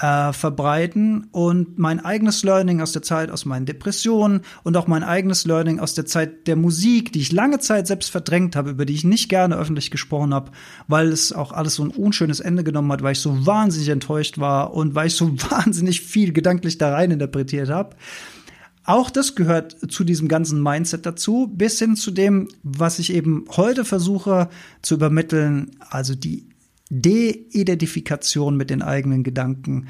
äh, 0.00 0.32
verbreiten 0.32 1.28
und 1.32 1.78
mein 1.78 2.00
eigenes 2.04 2.42
Learning 2.44 2.80
aus 2.80 2.92
der 2.92 3.02
Zeit 3.02 3.30
aus 3.30 3.44
meinen 3.44 3.66
Depressionen 3.66 4.42
und 4.62 4.76
auch 4.76 4.86
mein 4.86 5.02
eigenes 5.02 5.44
Learning 5.44 5.80
aus 5.80 5.94
der 5.94 6.06
Zeit 6.06 6.46
der 6.46 6.56
Musik, 6.56 7.12
die 7.12 7.20
ich 7.20 7.32
lange 7.32 7.58
Zeit 7.58 7.86
selbst 7.86 8.10
verdrängt 8.10 8.56
habe, 8.56 8.70
über 8.70 8.84
die 8.84 8.94
ich 8.94 9.04
nicht 9.04 9.28
gerne 9.28 9.56
öffentlich 9.56 9.90
gesprochen 9.90 10.32
habe, 10.32 10.52
weil 10.86 11.08
es 11.08 11.32
auch 11.32 11.52
alles 11.52 11.74
so 11.74 11.84
ein 11.84 11.90
unschönes 11.90 12.40
Ende 12.40 12.64
genommen 12.64 12.92
hat, 12.92 13.02
weil 13.02 13.12
ich 13.12 13.20
so 13.20 13.46
wahnsinnig 13.46 13.88
enttäuscht 13.88 14.38
war 14.38 14.74
und 14.74 14.94
weil 14.94 15.08
ich 15.08 15.14
so 15.14 15.32
wahnsinnig 15.50 16.00
viel 16.00 16.32
gedanklich 16.32 16.78
da 16.78 16.92
rein 16.92 17.10
interpretiert 17.10 17.70
habe. 17.70 17.96
Auch 18.84 19.10
das 19.10 19.34
gehört 19.34 19.76
zu 19.92 20.02
diesem 20.02 20.28
ganzen 20.28 20.62
Mindset 20.62 21.04
dazu, 21.04 21.46
bis 21.52 21.78
hin 21.78 21.94
zu 21.94 22.10
dem, 22.10 22.48
was 22.62 22.98
ich 22.98 23.12
eben 23.12 23.44
heute 23.54 23.84
versuche 23.84 24.48
zu 24.80 24.94
übermitteln, 24.94 25.72
also 25.90 26.14
die 26.14 26.46
De-Identifikation 26.90 28.56
mit 28.56 28.70
den 28.70 28.80
eigenen 28.80 29.22
Gedanken 29.22 29.88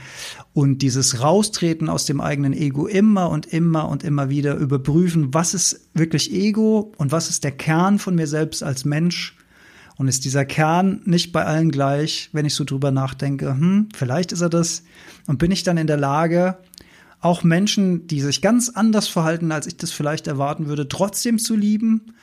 und 0.53 0.83
dieses 0.83 1.23
Raustreten 1.23 1.89
aus 1.89 2.07
dem 2.07 2.21
eigenen 2.21 2.53
Ego 2.53 2.87
immer 2.87 3.31
und 3.31 3.47
immer 3.47 3.89
und 3.89 4.03
immer 4.03 4.31
wieder 4.31 4.57
überprüfen, 4.57 5.33
was 5.33 5.55
ist 5.55 5.89
wirklich 5.95 6.33
Ego 6.33 6.93
und 6.97 7.13
was 7.13 7.31
ist 7.31 7.45
der 7.45 7.53
Kern 7.53 7.99
von 7.99 8.17
mir 8.17 8.27
selbst 8.27 8.63
als 8.63 8.85
Mensch? 8.85 9.37
Und 9.97 10.07
ist 10.07 10.25
dieser 10.25 10.45
Kern 10.45 11.03
nicht 11.07 11.33
bei 11.33 11.45
allen 11.45 11.73
gleich, 11.73 12.31
wenn 12.33 12.47
ich 12.47 12.55
so 12.55 12.63
drüber 12.63 12.93
nachdenke, 12.93 13.49
hm, 13.49 13.89
vielleicht 13.97 14.31
ist 14.31 14.43
er 14.43 14.49
das? 14.49 14.85
Und 15.27 15.39
bin 15.39 15.51
ich 15.51 15.65
dann 15.65 15.77
in 15.77 15.89
der 15.89 15.97
Lage, 15.97 16.59
auch 17.21 17.43
Menschen, 17.43 18.07
die 18.07 18.21
sich 18.21 18.41
ganz 18.41 18.69
anders 18.69 19.09
verhalten, 19.09 19.51
als 19.51 19.67
ich 19.67 19.77
das 19.77 19.91
vielleicht 19.91 20.29
erwarten 20.29 20.69
würde, 20.69 20.89
trotzdem 20.89 21.39
zu 21.39 21.57
lieben 21.57 22.15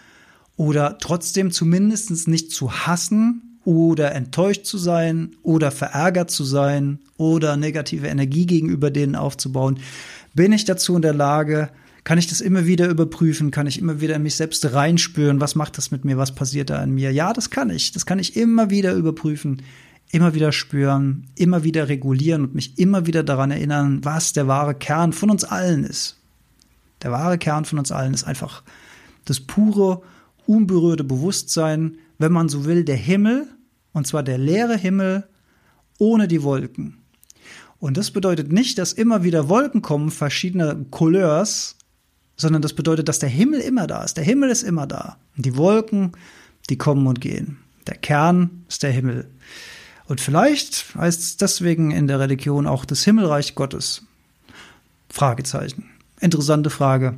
oder 0.56 0.98
trotzdem 1.00 1.52
zumindest 1.52 2.28
nicht 2.30 2.52
zu 2.52 2.72
hassen 2.72 3.45
oder 3.66 4.14
enttäuscht 4.14 4.66
zu 4.66 4.78
sein 4.78 5.36
oder 5.44 5.72
verärgert 5.72 6.32
zu 6.32 6.44
sein 6.44 7.00
oder 7.18 7.58
negative 7.58 8.08
Energie 8.08 8.46
gegenüber 8.46 8.92
denen 8.92 9.16
aufzubauen, 9.16 9.80
bin 10.34 10.54
ich 10.54 10.66
dazu 10.66 10.96
in 10.96 11.02
der 11.02 11.14
Lage, 11.14 11.70
kann 12.04 12.20
ich 12.20 12.28
das 12.28 12.40
immer 12.40 12.68
wieder 12.68 12.88
überprüfen, 12.88 13.50
kann 13.50 13.66
ich 13.66 13.80
immer 13.80 14.00
wieder 14.00 14.16
in 14.16 14.24
mich 14.24 14.36
selbst 14.36 14.74
reinspüren, 14.74 15.42
was 15.42 15.56
macht 15.56 15.78
das 15.78 15.90
mit 15.90 16.06
mir, 16.06 16.18
was 16.18 16.36
passiert 16.36 16.70
da 16.70 16.82
in 16.84 16.92
mir? 16.92 17.12
Ja, 17.12 17.34
das 17.34 17.50
kann 17.50 17.72
ich, 17.72 17.92
das 17.92 18.06
kann 18.06 18.20
ich 18.20 18.38
immer 18.38 18.70
wieder 18.70 18.94
überprüfen, 18.94 19.64
immer 20.12 20.36
wieder 20.36 20.52
spüren, 20.52 21.26
immer 21.36 21.64
wieder 21.64 21.90
regulieren 21.90 22.44
und 22.44 22.54
mich 22.54 22.78
immer 22.78 23.08
wieder 23.08 23.24
daran 23.24 23.50
erinnern, 23.50 24.02
was 24.04 24.34
der 24.34 24.48
wahre 24.48 24.76
Kern 24.76 25.14
von 25.14 25.32
uns 25.32 25.44
allen 25.44 25.84
ist. 25.84 26.18
Der 27.02 27.12
wahre 27.12 27.40
Kern 27.40 27.66
von 27.66 27.80
uns 27.80 27.92
allen 27.92 28.14
ist 28.14 28.24
einfach 28.24 28.62
das 29.26 29.40
pure, 29.40 30.04
unberührte 30.46 31.04
Bewusstsein, 31.04 31.98
wenn 32.20 32.32
man 32.32 32.50
so 32.50 32.66
will, 32.66 32.84
der 32.84 32.96
Himmel, 32.96 33.48
und 33.96 34.06
zwar 34.06 34.24
der 34.24 34.38
leere 34.38 34.78
Himmel 34.78 35.24
ohne 35.98 36.28
die 36.28 36.44
Wolken. 36.44 36.98
Und 37.80 37.96
das 37.96 38.12
bedeutet 38.12 38.52
nicht, 38.52 38.78
dass 38.78 38.92
immer 38.92 39.24
wieder 39.24 39.48
Wolken 39.48 39.82
kommen, 39.82 40.12
verschiedene 40.12 40.86
Couleurs, 40.92 41.78
sondern 42.36 42.62
das 42.62 42.74
bedeutet, 42.74 43.08
dass 43.08 43.20
der 43.20 43.30
Himmel 43.30 43.62
immer 43.62 43.88
da 43.88 44.04
ist. 44.04 44.18
Der 44.18 44.26
Himmel 44.26 44.50
ist 44.50 44.64
immer 44.64 44.86
da. 44.86 45.16
Und 45.38 45.46
die 45.46 45.56
Wolken, 45.56 46.12
die 46.70 46.78
kommen 46.78 47.08
und 47.08 47.22
gehen. 47.22 47.60
Der 47.88 47.96
Kern 47.96 48.66
ist 48.68 48.84
der 48.84 48.92
Himmel. 48.92 49.30
Und 50.08 50.20
vielleicht 50.20 50.94
heißt 50.96 51.22
es 51.22 51.38
deswegen 51.38 51.92
in 51.92 52.08
der 52.08 52.20
Religion 52.20 52.68
auch 52.68 52.84
das 52.84 53.06
Himmelreich 53.06 53.56
Gottes. 53.56 54.04
Fragezeichen. 55.10 55.90
Interessante 56.20 56.70
Frage 56.70 57.18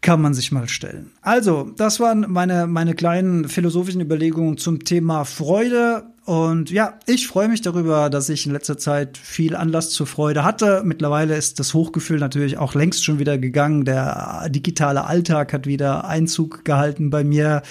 kann 0.00 0.22
man 0.22 0.32
sich 0.32 0.52
mal 0.52 0.68
stellen. 0.68 1.10
Also, 1.22 1.70
das 1.76 1.98
waren 1.98 2.26
meine, 2.28 2.66
meine 2.66 2.94
kleinen 2.94 3.48
philosophischen 3.48 4.00
Überlegungen 4.00 4.56
zum 4.56 4.84
Thema 4.84 5.24
Freude. 5.24 6.04
Und 6.24 6.70
ja, 6.70 6.98
ich 7.06 7.26
freue 7.26 7.48
mich 7.48 7.62
darüber, 7.62 8.10
dass 8.10 8.28
ich 8.28 8.46
in 8.46 8.52
letzter 8.52 8.78
Zeit 8.78 9.18
viel 9.18 9.56
Anlass 9.56 9.90
zur 9.90 10.06
Freude 10.06 10.44
hatte. 10.44 10.82
Mittlerweile 10.84 11.36
ist 11.36 11.58
das 11.58 11.74
Hochgefühl 11.74 12.18
natürlich 12.18 12.58
auch 12.58 12.74
längst 12.74 13.04
schon 13.04 13.18
wieder 13.18 13.38
gegangen. 13.38 13.84
Der 13.84 14.48
digitale 14.50 15.04
Alltag 15.04 15.52
hat 15.52 15.66
wieder 15.66 16.06
Einzug 16.06 16.64
gehalten 16.64 17.10
bei 17.10 17.24
mir. 17.24 17.62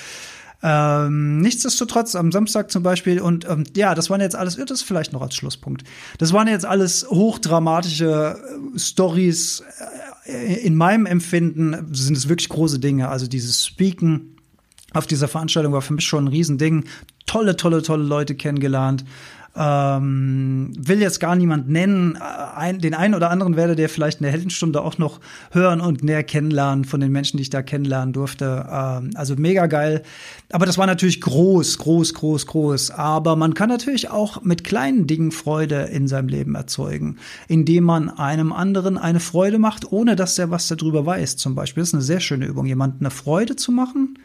Ähm, 0.63 1.39
nichtsdestotrotz 1.39 2.15
am 2.15 2.32
Samstag 2.32 2.72
zum 2.72 2.82
Beispiel 2.82 3.22
und 3.22 3.48
ähm, 3.48 3.63
ja, 3.76 3.93
das 3.93 4.10
waren 4.10 4.22
jetzt 4.22 4.36
alles, 4.36 4.56
das 4.56 4.82
vielleicht 4.82 5.13
noch 5.13 5.22
als 5.22 5.36
Schlusspunkt. 5.36 5.84
Das 6.17 6.34
waren 6.34 6.48
jetzt 6.48 6.65
alles 6.65 7.08
hochdramatische 7.10 8.38
äh, 8.76 8.80
Stories. 8.80 9.63
Äh, 10.26 10.56
in 10.62 10.76
meinem 10.76 11.06
Empfinden 11.06 11.93
sind 11.93 12.17
es 12.17 12.28
wirklich 12.28 12.50
große 12.50 12.80
Dinge. 12.80 13.10
Also 13.10 13.28
dieses 13.28 13.65
Speaken 13.65 14.36
auf 14.93 15.06
dieser 15.06 15.28
Veranstaltung 15.28 15.74
war 15.74 15.82
für 15.82 15.93
mich 15.93 16.06
schon 16.06 16.26
ein 16.26 16.30
Riesending. 16.30 16.86
Tolle, 17.28 17.56
tolle, 17.56 17.84
tolle 17.84 18.04
Leute 18.04 18.34
kennengelernt. 18.34 19.06
Ähm, 19.60 20.72
will 20.78 21.02
jetzt 21.02 21.20
gar 21.20 21.36
niemand 21.36 21.67
nennen. 21.67 22.15
Äh, 22.15 22.20
ein, 22.56 22.80
den 22.80 22.93
einen 22.93 23.15
oder 23.15 23.32
anderen 23.32 23.56
werde 23.56 23.76
der 23.76 23.89
vielleicht 23.89 24.20
in 24.20 24.24
der 24.24 24.32
Heldenstunde 24.32 24.82
auch 24.82 25.00
noch 25.00 25.20
hören 25.52 25.82
und 25.82 26.04
näher 26.04 26.24
kennenlernen 26.24 26.86
von 26.86 27.00
den 27.00 27.12
Menschen, 27.12 27.38
die 27.38 27.41
ich 27.41 27.50
da 27.50 27.63
kennenlernen 27.63 28.13
durfte. 28.13 28.67
Ähm, 28.72 29.10
also 29.15 29.36
mega 29.36 29.65
geil. 29.65 30.04
Aber 30.52 30.67
das 30.67 30.78
war 30.78 30.86
natürlich 30.86 31.22
groß, 31.22 31.80
groß, 31.80 32.13
groß, 32.13 32.46
groß. 32.46 32.91
Aber 32.91 33.36
man 33.36 33.56
kann 33.56 33.70
natürlich 33.70 34.12
auch 34.12 34.43
mit 34.43 34.63
kleinen 34.63 35.08
Dingen 35.08 35.32
Freude 35.32 35.84
in 35.86 36.08
seinem 36.08 36.28
Leben 36.28 36.54
erzeugen, 36.54 37.17
indem 37.48 37.84
man 37.84 38.10
einem 38.10 38.54
anderen 38.54 39.00
eine 39.00 39.20
Freude 39.20 39.58
macht, 39.58 39.91
ohne 39.91 40.15
dass 40.15 40.36
der 40.36 40.52
was 40.52 40.67
darüber 40.67 41.06
weiß. 41.06 41.38
Zum 41.38 41.56
Beispiel. 41.56 41.82
Das 41.82 41.89
ist 41.89 41.96
eine 41.96 42.04
sehr 42.04 42.20
schöne 42.20 42.46
Übung, 42.46 42.67
jemandem 42.67 43.00
eine 43.00 43.12
Freude 43.12 43.56
zu 43.56 43.72
machen, 43.72 44.20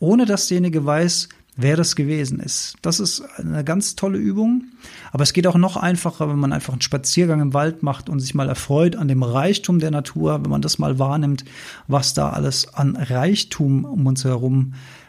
ohne 0.00 0.26
dass 0.26 0.48
derjenige 0.48 0.84
weiß, 0.84 1.28
wer 1.56 1.76
das 1.76 1.96
gewesen 1.96 2.40
ist. 2.40 2.76
Das 2.82 3.00
ist 3.00 3.22
eine 3.36 3.64
ganz 3.64 3.96
tolle 3.96 4.18
Übung. 4.18 4.64
Aber 5.12 5.22
es 5.22 5.32
geht 5.32 5.46
auch 5.46 5.56
noch 5.56 5.76
einfacher, 5.76 6.28
wenn 6.28 6.38
man 6.38 6.52
einfach 6.52 6.72
einen 6.72 6.82
Spaziergang 6.82 7.40
im 7.40 7.54
Wald 7.54 7.82
macht 7.82 8.08
und 8.08 8.20
sich 8.20 8.34
mal 8.34 8.48
erfreut 8.48 8.96
an 8.96 9.08
dem 9.08 9.22
Reichtum 9.22 9.78
der 9.78 9.90
Natur, 9.90 10.42
wenn 10.42 10.50
man 10.50 10.62
das 10.62 10.78
mal 10.78 10.98
wahrnimmt, 10.98 11.44
was 11.86 12.14
da 12.14 12.30
alles 12.30 12.74
an 12.74 12.96
Reichtum 12.96 13.84
um 13.84 14.06
uns 14.06 14.24
herum 14.24 14.74
äh, 14.74 15.03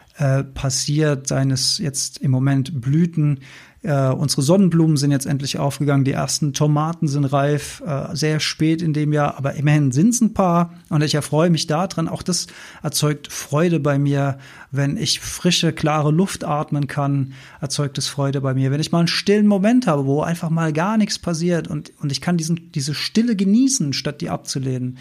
passiert, 0.54 1.26
seines 1.26 1.78
jetzt 1.78 2.18
im 2.18 2.30
Moment 2.30 2.80
Blüten, 2.80 3.40
äh, 3.86 4.08
unsere 4.08 4.42
Sonnenblumen 4.42 4.96
sind 4.96 5.12
jetzt 5.12 5.26
endlich 5.26 5.58
aufgegangen, 5.58 6.04
die 6.04 6.12
ersten 6.12 6.52
Tomaten 6.52 7.06
sind 7.06 7.24
reif, 7.24 7.82
äh, 7.86 8.16
sehr 8.16 8.40
spät 8.40 8.82
in 8.82 8.92
dem 8.92 9.12
Jahr, 9.12 9.38
aber 9.38 9.54
immerhin 9.54 9.92
sind 9.92 10.08
es 10.08 10.20
ein 10.20 10.34
paar 10.34 10.74
und 10.88 11.04
ich 11.04 11.14
erfreue 11.14 11.50
mich 11.50 11.68
daran. 11.68 12.08
Auch 12.08 12.22
das 12.22 12.48
erzeugt 12.82 13.32
Freude 13.32 13.78
bei 13.78 13.96
mir, 13.96 14.38
wenn 14.72 14.96
ich 14.96 15.20
frische, 15.20 15.72
klare 15.72 16.10
Luft 16.10 16.42
atmen 16.42 16.88
kann, 16.88 17.34
erzeugt 17.60 17.96
es 17.98 18.08
Freude 18.08 18.40
bei 18.40 18.54
mir. 18.54 18.72
Wenn 18.72 18.80
ich 18.80 18.90
mal 18.90 18.98
einen 18.98 19.08
stillen 19.08 19.46
Moment 19.46 19.86
habe, 19.86 20.04
wo 20.04 20.20
einfach 20.20 20.50
mal 20.50 20.72
gar 20.72 20.96
nichts 20.96 21.20
passiert 21.20 21.68
und, 21.68 21.92
und 22.00 22.10
ich 22.10 22.20
kann 22.20 22.36
diesen, 22.36 22.72
diese 22.72 22.92
Stille 22.92 23.36
genießen, 23.36 23.92
statt 23.92 24.20
die 24.20 24.30
abzulehnen, 24.30 24.98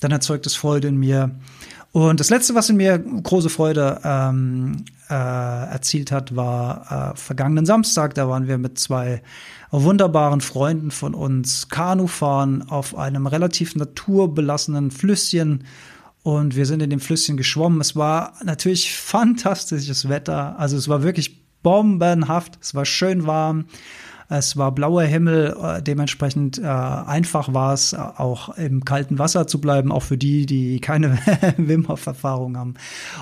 dann 0.00 0.12
erzeugt 0.12 0.46
es 0.46 0.54
Freude 0.54 0.86
in 0.86 0.96
mir. 0.96 1.34
Und 1.92 2.20
das 2.20 2.30
Letzte, 2.30 2.54
was 2.54 2.68
in 2.68 2.76
mir 2.76 2.98
große 2.98 3.48
Freude 3.48 4.00
ähm, 4.04 4.84
äh, 5.08 5.14
erzielt 5.14 6.12
hat, 6.12 6.36
war 6.36 7.12
äh, 7.14 7.16
vergangenen 7.16 7.64
Samstag. 7.64 8.14
Da 8.14 8.28
waren 8.28 8.46
wir 8.46 8.58
mit 8.58 8.78
zwei 8.78 9.22
wunderbaren 9.70 10.40
Freunden 10.40 10.90
von 10.90 11.14
uns 11.14 11.68
Kanu 11.68 12.06
fahren 12.06 12.68
auf 12.68 12.96
einem 12.96 13.26
relativ 13.26 13.74
naturbelassenen 13.74 14.90
Flüsschen. 14.90 15.64
Und 16.22 16.56
wir 16.56 16.66
sind 16.66 16.82
in 16.82 16.90
dem 16.90 17.00
Flüsschen 17.00 17.38
geschwommen. 17.38 17.80
Es 17.80 17.96
war 17.96 18.34
natürlich 18.44 18.94
fantastisches 18.98 20.08
Wetter. 20.08 20.58
Also 20.58 20.76
es 20.76 20.88
war 20.88 21.02
wirklich 21.02 21.42
bombenhaft. 21.62 22.58
Es 22.60 22.74
war 22.74 22.84
schön 22.84 23.26
warm. 23.26 23.64
Es 24.30 24.56
war 24.58 24.72
blauer 24.72 25.04
Himmel, 25.04 25.56
äh, 25.62 25.82
dementsprechend 25.82 26.58
äh, 26.58 26.66
einfach 26.66 27.54
war 27.54 27.72
es 27.72 27.94
auch 27.94 28.50
im 28.58 28.84
kalten 28.84 29.18
Wasser 29.18 29.46
zu 29.46 29.60
bleiben, 29.60 29.90
auch 29.90 30.02
für 30.02 30.18
die, 30.18 30.44
die 30.44 30.80
keine 30.80 31.18
Wim 31.56 31.88
Hof 31.88 32.06
Erfahrung 32.06 32.56
haben. 32.58 32.74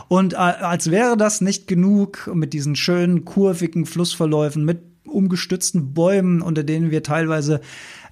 Und 0.09 0.33
äh, 0.33 0.37
als 0.37 0.91
wäre 0.91 1.17
das 1.17 1.41
nicht 1.41 1.69
genug 1.69 2.29
mit 2.35 2.53
diesen 2.53 2.75
schönen 2.75 3.25
kurvigen 3.25 3.87
Flussverläufen 3.87 4.65
mit 4.65 4.96
umgestützten 5.09 5.95
Bäumen, 5.95 6.43
unter 6.43 6.65
denen 6.65 6.91
wir 6.91 7.03
teilweise 7.03 7.61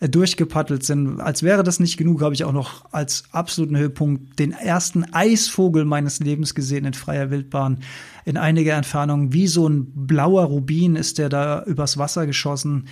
äh, 0.00 0.08
durchgepaddelt 0.08 0.84
sind. 0.84 1.20
Als 1.20 1.42
wäre 1.42 1.62
das 1.62 1.80
nicht 1.80 1.96
genug, 1.96 2.22
habe 2.22 2.34
ich 2.34 2.44
auch 2.44 2.52
noch 2.52 2.86
als 2.92 3.24
absoluten 3.32 3.76
Höhepunkt 3.76 4.38
den 4.38 4.52
ersten 4.52 5.04
Eisvogel 5.12 5.84
meines 5.84 6.20
Lebens 6.20 6.54
gesehen 6.54 6.84
in 6.84 6.94
freier 6.94 7.30
Wildbahn. 7.30 7.78
In 8.24 8.36
einiger 8.36 8.74
Entfernung, 8.74 9.32
wie 9.32 9.46
so 9.46 9.68
ein 9.68 9.92
blauer 9.94 10.44
Rubin 10.44 10.96
ist 10.96 11.18
der 11.18 11.28
da 11.28 11.62
übers 11.64 11.98
Wasser 11.98 12.26
geschossen. 12.26 12.86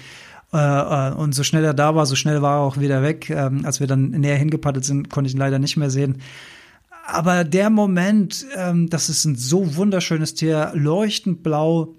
Äh, 0.52 0.58
äh, 0.58 1.14
und 1.14 1.34
so 1.34 1.42
schnell 1.42 1.64
er 1.64 1.74
da 1.74 1.94
war, 1.94 2.06
so 2.06 2.14
schnell 2.14 2.42
war 2.42 2.58
er 2.58 2.62
auch 2.62 2.78
wieder 2.78 3.02
weg. 3.02 3.30
Ähm, 3.30 3.64
als 3.64 3.80
wir 3.80 3.86
dann 3.86 4.10
näher 4.10 4.36
hingepaddelt 4.36 4.84
sind, 4.84 5.08
konnte 5.10 5.28
ich 5.28 5.34
ihn 5.34 5.40
leider 5.40 5.58
nicht 5.58 5.76
mehr 5.76 5.90
sehen. 5.90 6.18
Aber 7.06 7.44
der 7.44 7.70
Moment, 7.70 8.46
ähm, 8.56 8.88
das 8.88 9.08
ist 9.08 9.24
ein 9.24 9.34
so 9.34 9.76
wunderschönes 9.76 10.34
Tier, 10.34 10.70
leuchtend 10.74 11.42
blau, 11.42 11.94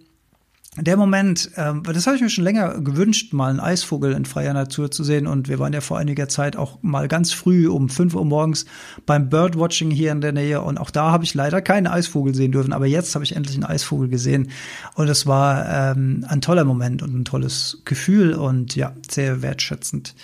der 0.77 0.97
Moment, 0.97 1.51
ähm, 1.55 1.83
das 1.83 2.07
habe 2.07 2.15
ich 2.15 2.21
mir 2.23 2.29
schon 2.29 2.43
länger 2.43 2.79
gewünscht, 2.79 3.31
mal 3.31 3.51
einen 3.51 3.59
Eisvogel 3.59 4.13
in 4.13 4.25
freier 4.25 4.53
Natur 4.53 4.89
zu 4.89 5.03
sehen. 5.03 5.27
Und 5.27 5.47
wir 5.47 5.59
waren 5.59 5.71
ja 5.71 5.81
vor 5.81 5.99
einiger 5.99 6.27
Zeit 6.27 6.55
auch 6.55 6.79
mal 6.81 7.07
ganz 7.07 7.31
früh 7.31 7.67
um 7.67 7.89
5 7.89 8.15
Uhr 8.15 8.25
morgens 8.25 8.65
beim 9.05 9.29
Birdwatching 9.29 9.91
hier 9.91 10.11
in 10.11 10.21
der 10.21 10.31
Nähe. 10.31 10.61
Und 10.61 10.79
auch 10.79 10.89
da 10.89 11.11
habe 11.11 11.25
ich 11.25 11.35
leider 11.35 11.61
keinen 11.61 11.85
Eisvogel 11.85 12.33
sehen 12.33 12.51
dürfen. 12.51 12.73
Aber 12.73 12.87
jetzt 12.87 13.13
habe 13.13 13.23
ich 13.23 13.35
endlich 13.35 13.55
einen 13.55 13.65
Eisvogel 13.65 14.09
gesehen. 14.09 14.49
Und 14.95 15.07
es 15.09 15.27
war 15.27 15.69
ähm, 15.69 16.25
ein 16.27 16.41
toller 16.41 16.63
Moment 16.63 17.03
und 17.03 17.13
ein 17.13 17.25
tolles 17.25 17.81
Gefühl 17.85 18.33
und 18.33 18.75
ja, 18.75 18.93
sehr 19.09 19.43
wertschätzend 19.43 20.15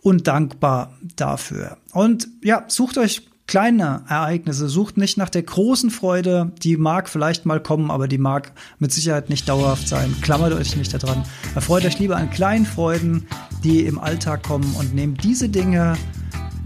und 0.00 0.26
dankbar 0.26 0.94
dafür. 1.16 1.76
Und 1.92 2.28
ja, 2.42 2.64
sucht 2.68 2.96
euch 2.96 3.22
kleine 3.46 4.02
Ereignisse. 4.08 4.68
Sucht 4.68 4.96
nicht 4.96 5.18
nach 5.18 5.28
der 5.28 5.42
großen 5.42 5.90
Freude, 5.90 6.52
die 6.62 6.76
mag 6.76 7.08
vielleicht 7.08 7.46
mal 7.46 7.60
kommen, 7.60 7.90
aber 7.90 8.08
die 8.08 8.18
mag 8.18 8.52
mit 8.78 8.92
Sicherheit 8.92 9.28
nicht 9.28 9.48
dauerhaft 9.48 9.88
sein. 9.88 10.14
Klammert 10.22 10.52
euch 10.52 10.76
nicht 10.76 10.94
daran. 10.94 11.24
Erfreut 11.54 11.84
euch 11.84 11.98
lieber 11.98 12.16
an 12.16 12.30
kleinen 12.30 12.66
Freuden, 12.66 13.26
die 13.64 13.84
im 13.84 13.98
Alltag 13.98 14.42
kommen 14.42 14.74
und 14.78 14.94
nehmt 14.94 15.22
diese 15.24 15.48
Dinge 15.48 15.96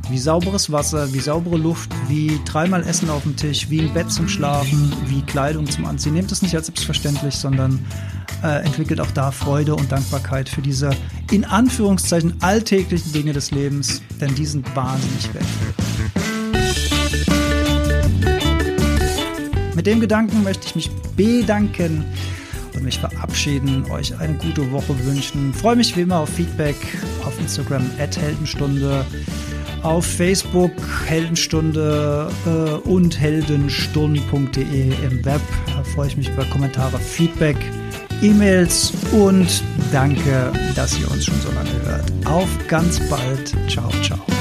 wie 0.09 0.19
sauberes 0.19 0.71
Wasser, 0.71 1.13
wie 1.13 1.19
saubere 1.19 1.57
Luft, 1.57 1.91
wie 2.09 2.39
dreimal 2.45 2.83
Essen 2.85 3.11
auf 3.11 3.23
dem 3.23 3.37
Tisch, 3.37 3.71
wie 3.71 3.81
ein 3.81 3.93
Bett 3.93 4.11
zum 4.11 4.29
Schlafen, 4.29 4.93
wie 5.07 5.23
Kleidung 5.23 5.69
zum 5.69 5.85
Anziehen. 5.85 6.15
Nehmt 6.15 6.31
es 6.31 6.43
nicht 6.43 6.55
als 6.55 6.67
selbstverständlich, 6.67 7.35
sondern 7.35 7.85
äh, 8.43 8.65
entwickelt 8.65 9.01
auch 9.01 9.11
da 9.11 9.31
Freude 9.31 9.75
und 9.75 9.91
Dankbarkeit 9.91 10.49
für 10.49 10.63
diese 10.63 10.91
in 11.33 11.45
Anführungszeichen 11.45 12.35
alltäglichen 12.41 13.13
Dinge 13.13 13.33
des 13.33 13.51
Lebens, 13.51 14.03
denn 14.21 14.35
die 14.35 14.47
sind 14.47 14.75
wahnsinnig 14.77 15.35
wertvoll. 15.35 15.86
Mit 19.77 19.87
dem 19.87 20.01
Gedanken 20.01 20.43
möchte 20.43 20.67
ich 20.67 20.75
mich 20.75 20.91
bedanken 21.17 22.03
und 22.75 22.83
mich 22.83 22.99
verabschieden, 22.99 23.85
euch 23.91 24.19
eine 24.19 24.33
gute 24.39 24.73
Woche 24.73 24.95
wünschen. 25.05 25.53
Freue 25.53 25.77
mich 25.77 25.95
wie 25.97 26.01
immer 26.01 26.21
auf 26.21 26.31
Feedback 26.31 26.77
auf 27.27 27.39
Instagram 27.39 27.85
at 28.01 28.17
Heldenstunde, 28.17 29.05
auf 29.83 30.07
Facebook 30.07 30.73
Heldenstunde 31.07 32.31
äh, 32.47 32.89
und 32.89 33.21
heldenstunde.de 33.21 34.93
im 35.05 35.25
Web. 35.25 35.43
Da 35.67 35.85
freue 35.85 36.09
ich 36.09 36.17
mich 36.17 36.31
über 36.31 36.47
Kommentare, 36.47 36.99
Feedback, 36.99 37.57
E-Mails 38.23 38.95
und 39.13 39.63
danke, 39.93 40.53
dass 40.75 40.99
ihr 40.99 41.11
uns 41.11 41.27
schon 41.27 41.41
so 41.43 41.51
lange 41.53 41.71
hört. 41.85 42.11
Auf 42.25 42.49
ganz 42.67 42.99
bald. 43.11 43.55
Ciao, 43.69 43.91
ciao. 44.03 44.36